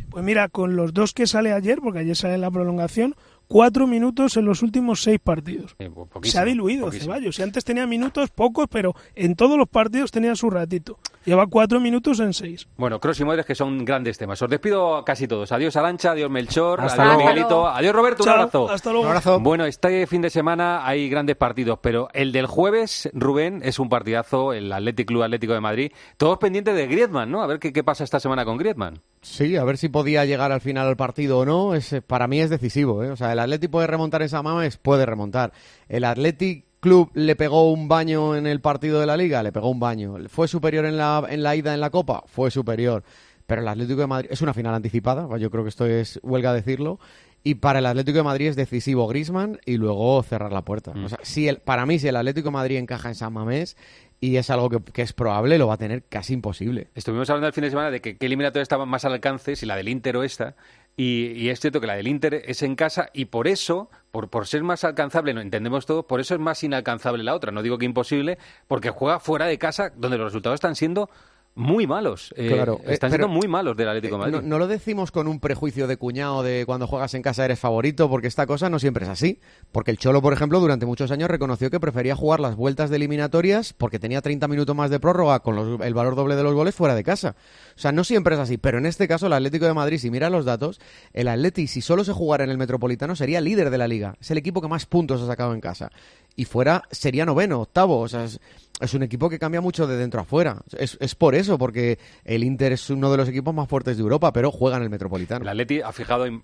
[0.09, 3.16] Pues mira, con los dos que sale ayer, porque ayer sale la prolongación,
[3.47, 5.75] cuatro minutos en los últimos seis partidos.
[5.79, 5.89] Eh,
[6.23, 7.13] Se ha diluido poquísimo.
[7.13, 7.35] Ceballos.
[7.35, 10.97] Si antes tenía minutos, pocos, pero en todos los partidos tenía su ratito.
[11.25, 12.67] Lleva cuatro minutos en seis.
[12.77, 14.39] Bueno, Cross y Modric que son grandes temas.
[14.41, 15.51] Os despido a casi todos.
[15.51, 17.29] Adiós Arancha, adiós Melchor, Hasta adiós luego.
[17.29, 18.69] Miguelito, adiós Roberto, un abrazo.
[18.69, 19.03] hasta luego.
[19.05, 19.39] Un abrazo.
[19.39, 23.89] Bueno, este fin de semana hay grandes partidos, pero el del jueves, Rubén, es un
[23.89, 25.91] partidazo, el Athletic Club Atlético de Madrid.
[26.17, 27.41] Todos pendientes de Griezmann, ¿no?
[27.41, 28.99] A ver qué, qué pasa esta semana con Griezmann.
[29.26, 31.73] Sí, a ver si podía llegar al final al partido o no.
[31.73, 33.03] Es, eh, para mí es decisivo.
[33.03, 33.09] ¿eh?
[33.09, 35.51] O sea, el Athletic puede remontar esa mames, puede remontar.
[35.89, 39.71] El Athletic Club le pegó un baño en el partido de la Liga, le pegó
[39.71, 40.15] un baño.
[40.30, 42.23] ¿Fue superior en la, en la ida en la Copa?
[42.28, 43.03] Fue superior.
[43.47, 46.53] Pero el Atlético de Madrid es una final anticipada, yo creo que esto es huelga
[46.53, 46.99] decirlo.
[47.43, 50.93] Y para el Atlético de Madrid es decisivo Grisman y luego cerrar la puerta.
[51.03, 53.78] O sea, si el, para mí, si el Atlético de Madrid encaja en San Mamés
[54.20, 56.88] y es algo que, que es probable, lo va a tener casi imposible.
[56.95, 59.66] Estuvimos hablando el fin de semana de que qué eliminatoria estaba más al alcance, si
[59.66, 60.55] la del Inter o esta,
[60.97, 64.30] y, y es cierto que la del Inter es en casa y por eso, por,
[64.30, 67.51] por ser más alcanzable, no entendemos todo, por eso es más inalcanzable la otra.
[67.51, 68.38] No digo que imposible,
[68.68, 71.09] porque juega fuera de casa, donde los resultados están siendo
[71.56, 72.34] muy malos.
[72.38, 74.34] Eh, Claro, eh, están siendo muy malos del Atlético de Madrid.
[74.36, 77.60] No, no lo decimos con un prejuicio de cuñado de cuando juegas en casa eres
[77.60, 79.39] favorito, porque esta cosa no siempre es así.
[79.72, 82.97] Porque el Cholo, por ejemplo, durante muchos años reconoció que prefería jugar las vueltas de
[82.97, 86.53] eliminatorias porque tenía 30 minutos más de prórroga con los- el valor doble de los
[86.53, 87.36] goles fuera de casa.
[87.76, 90.12] O sea, no siempre es así, pero en este caso el Atlético de Madrid, si
[90.12, 90.80] mira los datos,
[91.14, 94.16] el Atleti, si solo se jugara en el Metropolitano, sería líder de la liga.
[94.20, 95.89] Es el equipo que más puntos ha sacado en casa.
[96.36, 97.99] Y fuera sería noveno, octavo.
[98.01, 98.41] O sea, es,
[98.80, 100.61] es un equipo que cambia mucho de dentro a fuera.
[100.78, 104.03] Es, es por eso, porque el Inter es uno de los equipos más fuertes de
[104.03, 105.43] Europa, pero juega en el Metropolitano.
[105.43, 106.41] El Atleti ha fijado en,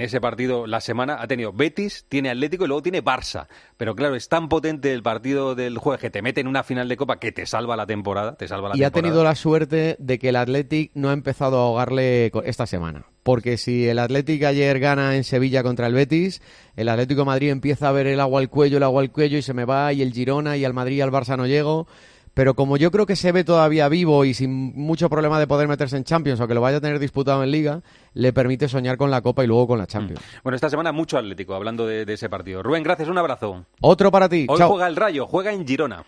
[0.00, 3.46] ese partido la semana, ha tenido Betis, tiene Atlético y luego tiene Barça.
[3.76, 6.88] Pero claro, es tan potente el partido del jueves que te mete en una final
[6.88, 9.96] de Copa que te salva la temporada, te salva la Y ha tenido la suerte
[9.98, 13.06] de que el Athletic no ha empezado a ahogarle esta semana.
[13.26, 16.40] Porque si el Athletic ayer gana en Sevilla contra el Betis,
[16.76, 19.36] el Atlético de Madrid empieza a ver el agua al cuello, el agua al cuello
[19.36, 21.88] y se me va, y el Girona y al Madrid y al Barça no llego.
[22.34, 25.66] Pero como yo creo que se ve todavía vivo y sin mucho problema de poder
[25.66, 27.82] meterse en Champions, o que lo vaya a tener disputado en Liga,
[28.14, 30.20] le permite soñar con la Copa y luego con la Champions.
[30.44, 32.62] Bueno, esta semana mucho Atlético, hablando de, de ese partido.
[32.62, 33.66] Rubén, gracias, un abrazo.
[33.80, 34.46] Otro para ti.
[34.48, 34.68] Hoy Chao.
[34.68, 36.04] juega el Rayo, juega en Girona.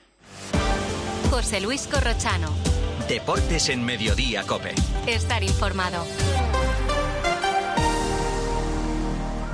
[1.33, 2.53] José Luis Corrochano.
[3.09, 4.73] Deportes en Mediodía, Cope.
[5.09, 6.05] Estar informado.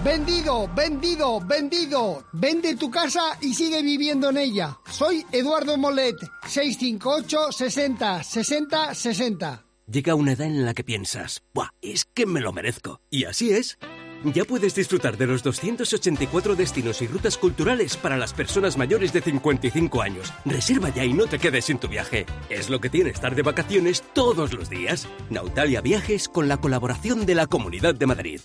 [0.05, 2.24] Vendido, vendido, vendido.
[2.32, 4.78] Vende tu casa y sigue viviendo en ella.
[4.90, 9.66] Soy Eduardo Molet, 658 60 60 60.
[9.86, 11.70] Llega una edad en la que piensas, ¡buah!
[11.80, 13.00] Es que me lo merezco.
[13.09, 13.78] Y así es.
[14.24, 19.22] Ya puedes disfrutar de los 284 destinos y rutas culturales para las personas mayores de
[19.22, 20.34] 55 años.
[20.44, 22.26] Reserva ya y no te quedes sin tu viaje.
[22.50, 25.09] Es lo que tiene estar de vacaciones todos los días.
[25.30, 28.40] Nautalia Viajes con la colaboración de la Comunidad de Madrid.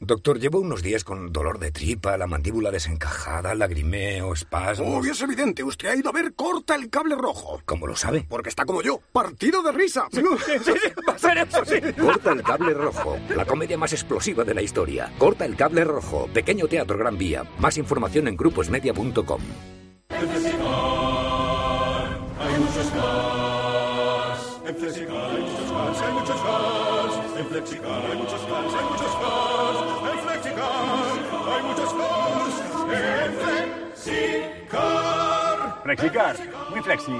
[0.00, 4.94] Doctor, llevo unos días con dolor de tripa, la mandíbula desencajada, lagrimeo, espasmos.
[4.94, 7.60] Obvio es evidente, usted ha ido a ver Corta el Cable Rojo.
[7.64, 8.24] ¿Cómo lo sabe?
[8.28, 10.06] Porque está como yo, partido de risa.
[10.12, 10.70] Sí, sí, sí,
[11.06, 11.80] va a ser eso, sí.
[12.00, 15.12] Corta el cable rojo, la comedia más explosiva de la historia.
[15.18, 17.42] Corta el cable rojo, pequeño teatro Gran Vía.
[17.58, 19.40] Más información en gruposmedia.com.
[20.10, 20.26] Hay
[22.60, 24.60] muchos más.
[24.64, 27.38] En Flexicar hay muchos más, hay muchos más.
[27.38, 28.97] En Flexicar hay muchos más, hay muchos más.
[35.88, 36.36] Flexicar.
[36.68, 37.16] Muy flexi,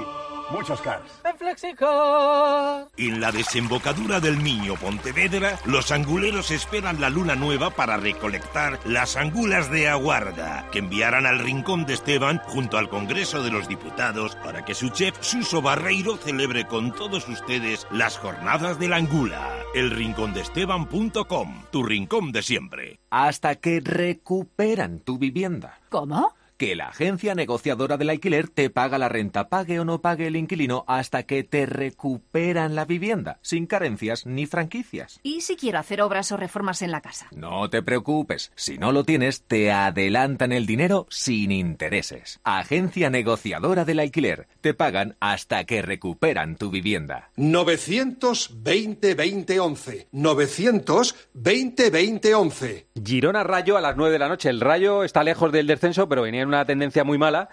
[0.51, 1.01] muchos cars.
[1.25, 2.87] En Flexicar.
[2.97, 9.15] En la desembocadura del Miño Pontevedra, los anguleros esperan la luna nueva para recolectar las
[9.17, 14.35] angulas de aguarda, que enviarán al rincón de Esteban junto al Congreso de los Diputados
[14.35, 19.49] para que su chef Suso Barreiro celebre con todos ustedes las jornadas de la angula.
[19.73, 22.99] Elrincondeesteban.com, tu rincón de siempre.
[23.09, 25.79] Hasta que recuperan tu vivienda.
[25.89, 26.35] ¿Cómo?
[26.59, 30.35] Que la agencia negociadora del alquiler te paga la renta, pague o no pague el
[30.35, 35.21] inquilino, hasta que te recuperan la vivienda, sin carencias ni franquicias.
[35.23, 37.27] ¿Y si quiero hacer obras o reformas en la casa?
[37.31, 42.41] No te preocupes, si no lo tienes, te adelantan el dinero sin intereses.
[42.43, 47.29] Agencia negociadora del alquiler, te pagan hasta que recuperan tu vivienda.
[47.37, 50.09] 920 2011.
[50.11, 52.87] 920 2011.
[53.01, 54.49] Girona Rayo a las 9 de la noche.
[54.49, 57.49] El Rayo está lejos del descenso, pero venía en una tendencia muy mala.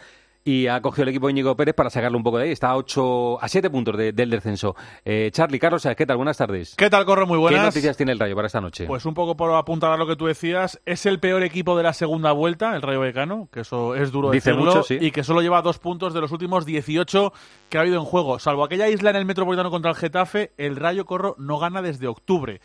[0.49, 2.51] y ha cogido el equipo de Íñigo Pérez para sacarlo un poco de ahí.
[2.53, 4.77] Está a, 8, a 7 puntos de- del descenso.
[5.05, 6.19] Eh, Charlie, Carlos, ¿qué tal?
[6.19, 6.77] Buenas tardes.
[6.77, 7.27] ¿Qué tal, Corro?
[7.27, 7.63] Muy buenas.
[7.63, 8.87] ¿Qué noticias tiene el Rayo para esta noche?
[8.87, 11.83] Pues un poco por apuntar a lo que tú decías, es el peor equipo de
[11.83, 14.97] la segunda vuelta, el Rayo Vallecano, que eso es duro Dice decirlo, mucho, sí.
[15.01, 17.33] y que solo lleva dos puntos de los últimos 18
[17.69, 18.39] que ha habido en juego.
[18.39, 22.07] Salvo aquella isla en el Metropolitano contra el Getafe, el Rayo Corro no gana desde
[22.07, 22.61] octubre.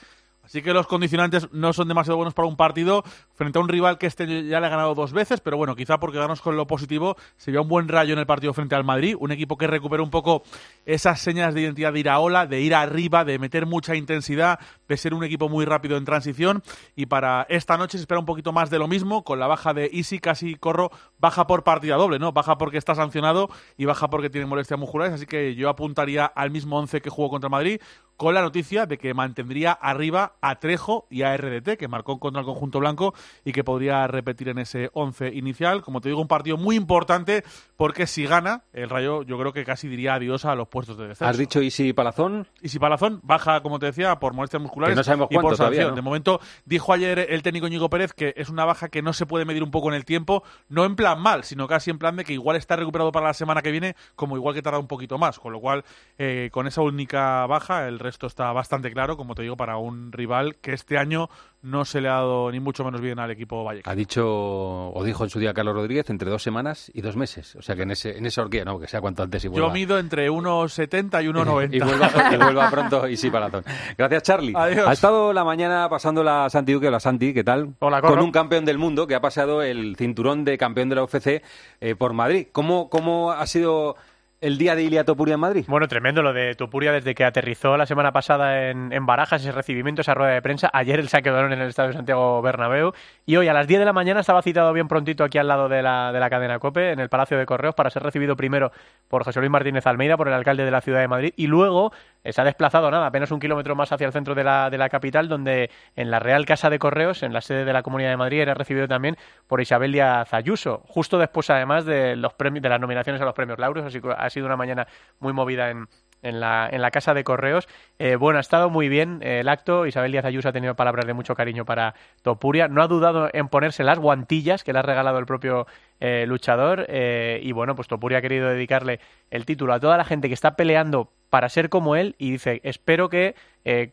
[0.52, 3.98] Así que los condicionantes no son demasiado buenos para un partido frente a un rival
[3.98, 6.68] que este ya le ha ganado dos veces, pero bueno, quizá porque quedarnos con lo
[6.68, 9.66] positivo, se vio un buen rayo en el partido frente al Madrid, un equipo que
[9.66, 10.44] recupera un poco
[10.86, 15.14] esas señas de identidad de Iraola, de ir arriba, de meter mucha intensidad, de ser
[15.14, 16.64] un equipo muy rápido en transición
[16.98, 19.74] y para esta noche se espera un poquito más de lo mismo, con la baja
[19.74, 22.34] de Isi, casi corro, baja por partida doble, ¿no?
[22.34, 23.48] Baja porque está sancionado
[23.78, 27.30] y baja porque tiene molestias musculares, así que yo apuntaría al mismo 11 que jugó
[27.30, 27.80] contra Madrid,
[28.22, 32.42] con la noticia de que mantendría arriba a Trejo y a RDT, que marcó contra
[32.42, 35.82] el conjunto blanco y que podría repetir en ese 11 inicial.
[35.82, 37.44] Como te digo, un partido muy importante
[37.78, 41.08] porque si gana, el Rayo yo creo que casi diría adiós a los puestos de
[41.08, 41.32] descenso.
[41.32, 42.46] ¿Has dicho Isi Palazón?
[42.62, 45.58] Isi Palazón baja, como te decía, por molestias musculares Que no sabemos y por cuánto
[45.58, 45.90] todavía, sanción.
[45.94, 45.96] ¿no?
[45.96, 49.26] De momento, dijo ayer el técnico Ñigo Pérez que es una baja que no se
[49.26, 52.18] puede medir un poco en el tiempo, no en plan mal, sino casi en plan
[52.18, 54.88] de que igual está recuperado para la semana que viene, como igual que tarda un
[54.88, 55.40] poquito más.
[55.40, 55.84] Con lo cual,
[56.20, 60.12] eh, con esa única baja, el resto está bastante claro, como te digo, para un
[60.12, 61.30] rival que este año
[61.62, 63.92] no se le ha dado ni mucho menos bien al equipo Vallecano.
[63.92, 67.56] Ha dicho, o dijo en su día Carlos Rodríguez, entre dos semanas y dos meses.
[67.56, 69.68] O sea que en, ese, en esa horquilla, no, que sea cuanto antes y vuelva.
[69.68, 71.76] Yo mido entre 1,70 y 1,90.
[71.76, 73.64] y, vuelva, y vuelva pronto y sí Palazón.
[73.98, 74.54] Gracias, Charlie.
[74.56, 74.88] Adiós.
[74.88, 77.76] Ha estado la mañana pasando la Santi Duque, la Santi, ¿qué tal?
[77.80, 81.04] Hola, Con un campeón del mundo que ha pasado el cinturón de campeón de la
[81.04, 81.44] UFC
[81.80, 82.48] eh, por Madrid.
[82.52, 83.96] ¿Cómo, ¿Cómo ha sido
[84.42, 85.66] el día de Ilia Topuria en Madrid?
[85.68, 90.02] Bueno, tremendo lo de Tupuria desde que aterrizó la semana pasada en, Barajas, ese recibimiento,
[90.02, 90.70] esa rueda de prensa.
[90.74, 92.92] Ayer el saque de balón en el Estadio Santiago Bernabéu.
[93.26, 95.70] Y hoy a las 10 de la mañana estaba citado bien prontito aquí al lado
[95.70, 98.72] de la, de la cadena COPE, en el Palacio de Correos, para ser recibido primero
[99.08, 101.34] por José Luis Martínez Almeida, por el alcalde de la ciudad de Madrid.
[101.38, 101.94] Y luego
[102.24, 104.90] se ha desplazado, nada, apenas un kilómetro más hacia el centro de la, de la
[104.90, 108.18] capital, donde en la Real Casa de Correos, en la sede de la Comunidad de
[108.18, 109.18] Madrid, era recibido también
[109.48, 113.34] por Isabel Díaz Ayuso, justo después además de los premios, de las nominaciones a los
[113.34, 114.88] premios Laureus, así que ha sido una mañana
[115.20, 115.88] muy movida en,
[116.22, 117.68] en la, en la casa de correos.
[118.00, 119.86] Eh, bueno, ha estado muy bien eh, el acto.
[119.86, 122.68] Isabel Díaz Ayuso ha tenido palabras de mucho cariño para Topuria.
[122.68, 125.68] No ha dudado en ponerse las guantillas que le ha regalado el propio
[126.00, 126.88] eh, luchador.
[126.90, 129.00] y bueno, pues Topuria ha querido dedicarle
[129.30, 132.60] el título a toda la gente que está peleando para ser como él y dice,
[132.64, 133.36] espero que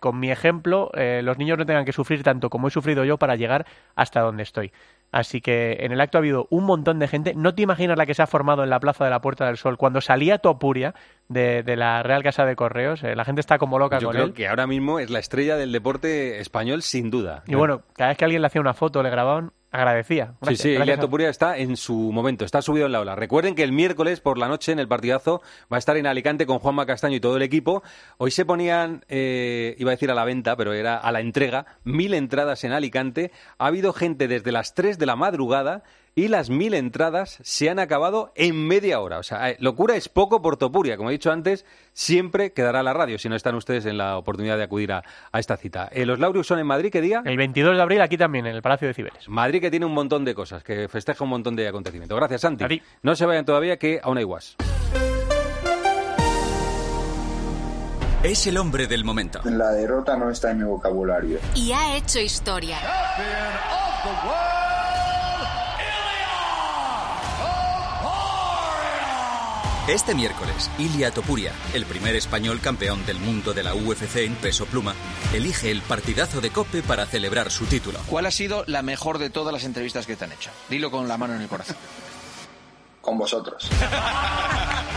[0.01, 3.37] con mi ejemplo los niños no tengan que sufrir tanto como he sufrido yo para
[3.37, 4.73] llegar hasta donde estoy.
[5.11, 7.33] Así que en el acto ha habido un montón de gente.
[7.35, 9.57] No te imaginas la que se ha formado en la Plaza de la Puerta del
[9.57, 10.95] Sol cuando salía Topuria
[11.29, 13.03] de, de la Real Casa de Correos.
[13.03, 14.33] eh, la gente está como loca Yo con creo él.
[14.35, 17.43] que ahora mismo es la estrella del deporte español, sin duda.
[17.47, 20.35] Y bueno, cada vez que alguien le hacía una foto, le grababan, agradecía.
[20.41, 23.15] Gracias, sí, sí, Ilia Topuria está en su momento, está subido en la ola.
[23.15, 25.43] Recuerden que el miércoles por la noche en el partidazo
[25.73, 27.83] va a estar en Alicante con Juanma Castaño y todo el equipo.
[28.17, 31.67] Hoy se ponían, eh, iba a decir a la venta, pero era a la entrega,
[31.85, 33.31] mil entradas en Alicante.
[33.59, 35.83] Ha habido gente desde las 3 de la madrugada
[36.19, 39.21] y las mil entradas se han acabado en media hora.
[39.21, 40.97] O sea, eh, locura es poco por Topuria.
[40.97, 44.57] Como he dicho antes, siempre quedará la radio si no están ustedes en la oportunidad
[44.57, 45.89] de acudir a, a esta cita.
[45.93, 47.23] Eh, ¿Los Laureus son en Madrid qué día?
[47.25, 49.29] El 22 de abril aquí también, en el Palacio de Cibeles.
[49.29, 52.19] Madrid que tiene un montón de cosas, que festeja un montón de acontecimientos.
[52.19, 52.83] Gracias, Santi.
[53.01, 54.57] No se vayan todavía, que aún hay guas.
[58.25, 59.39] Es el hombre del momento.
[59.45, 61.39] La derrota no está en mi vocabulario.
[61.55, 62.79] Y ha hecho historia.
[69.89, 74.67] Este miércoles, Ilia Topuria, el primer español campeón del mundo de la UFC en peso
[74.67, 74.95] pluma,
[75.33, 77.99] elige el partidazo de Cope para celebrar su título.
[78.07, 80.51] ¿Cuál ha sido la mejor de todas las entrevistas que te han hecho?
[80.69, 81.77] Dilo con la mano en el corazón.
[83.01, 83.71] Con vosotros.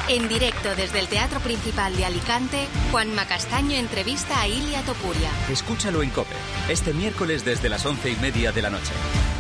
[0.10, 5.30] En directo desde el Teatro Principal de Alicante, Juanma Castaño entrevista a Ilia Topuria.
[5.50, 6.36] Escúchalo en Cope,
[6.68, 8.92] este miércoles desde las once y media de la noche.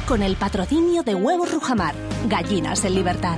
[0.07, 1.95] Con el patrocinio de Huevos Rujamar,
[2.27, 3.37] gallinas en libertad.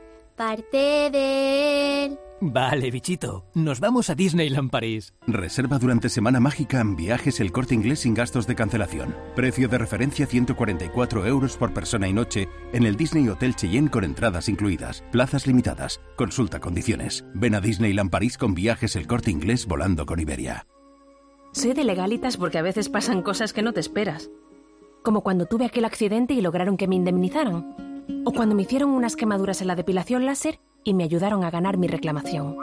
[0.41, 2.19] parte de él.
[2.41, 3.45] Vale, bichito.
[3.53, 5.13] Nos vamos a Disneyland París.
[5.27, 9.15] Reserva durante Semana Mágica en viajes el corte inglés sin gastos de cancelación.
[9.35, 14.03] Precio de referencia 144 euros por persona y noche en el Disney Hotel Cheyenne con
[14.03, 15.03] entradas incluidas.
[15.11, 16.01] Plazas limitadas.
[16.15, 17.23] Consulta condiciones.
[17.35, 20.65] Ven a Disneyland París con viajes el corte inglés volando con Iberia.
[21.51, 24.31] Soy de legalitas porque a veces pasan cosas que no te esperas.
[25.03, 27.90] Como cuando tuve aquel accidente y lograron que me indemnizaran.
[28.25, 31.77] O cuando me hicieron unas quemaduras en la depilación láser y me ayudaron a ganar
[31.77, 32.55] mi reclamación.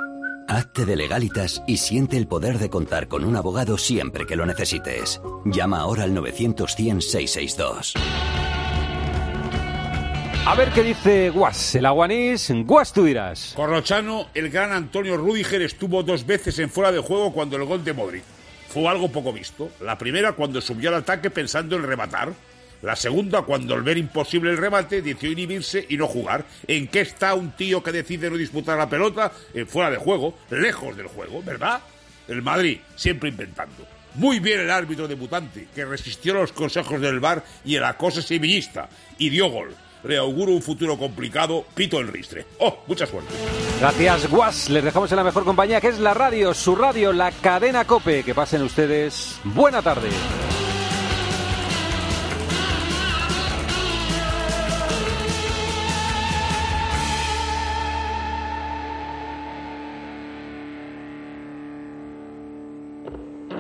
[0.48, 4.46] Hazte de legalitas y siente el poder de contar con un abogado siempre que lo
[4.46, 5.20] necesites.
[5.44, 7.92] Llama ahora al 900-100-662.
[10.46, 12.50] A ver qué dice Guas, el aguanís.
[12.64, 13.52] Guas, tú dirás.
[13.54, 17.84] Corrochano, el gran Antonio Rudiger estuvo dos veces en fuera de juego cuando el gol
[17.84, 18.24] de Modric.
[18.68, 19.68] Fue algo poco visto.
[19.82, 22.32] La primera cuando subió al ataque pensando en rematar
[22.82, 26.44] la segunda, cuando al ver imposible el remate, decidió inhibirse y no jugar.
[26.66, 29.32] ¿En qué está un tío que decide no disputar la pelota?
[29.52, 31.80] En fuera de juego, lejos del juego, ¿verdad?
[32.28, 33.86] El Madrid, siempre inventando.
[34.14, 38.88] Muy bien el árbitro debutante, que resistió los consejos del VAR y el acoso sevillista,
[39.18, 39.74] y dio gol.
[40.04, 42.46] Le auguro un futuro complicado, pito el ristre.
[42.58, 43.34] ¡Oh, mucha suerte!
[43.80, 44.70] Gracias, Guas.
[44.70, 48.22] Les dejamos en la mejor compañía, que es la radio, su radio, la cadena COPE.
[48.22, 49.40] Que pasen ustedes.
[49.42, 50.08] Buena tarde.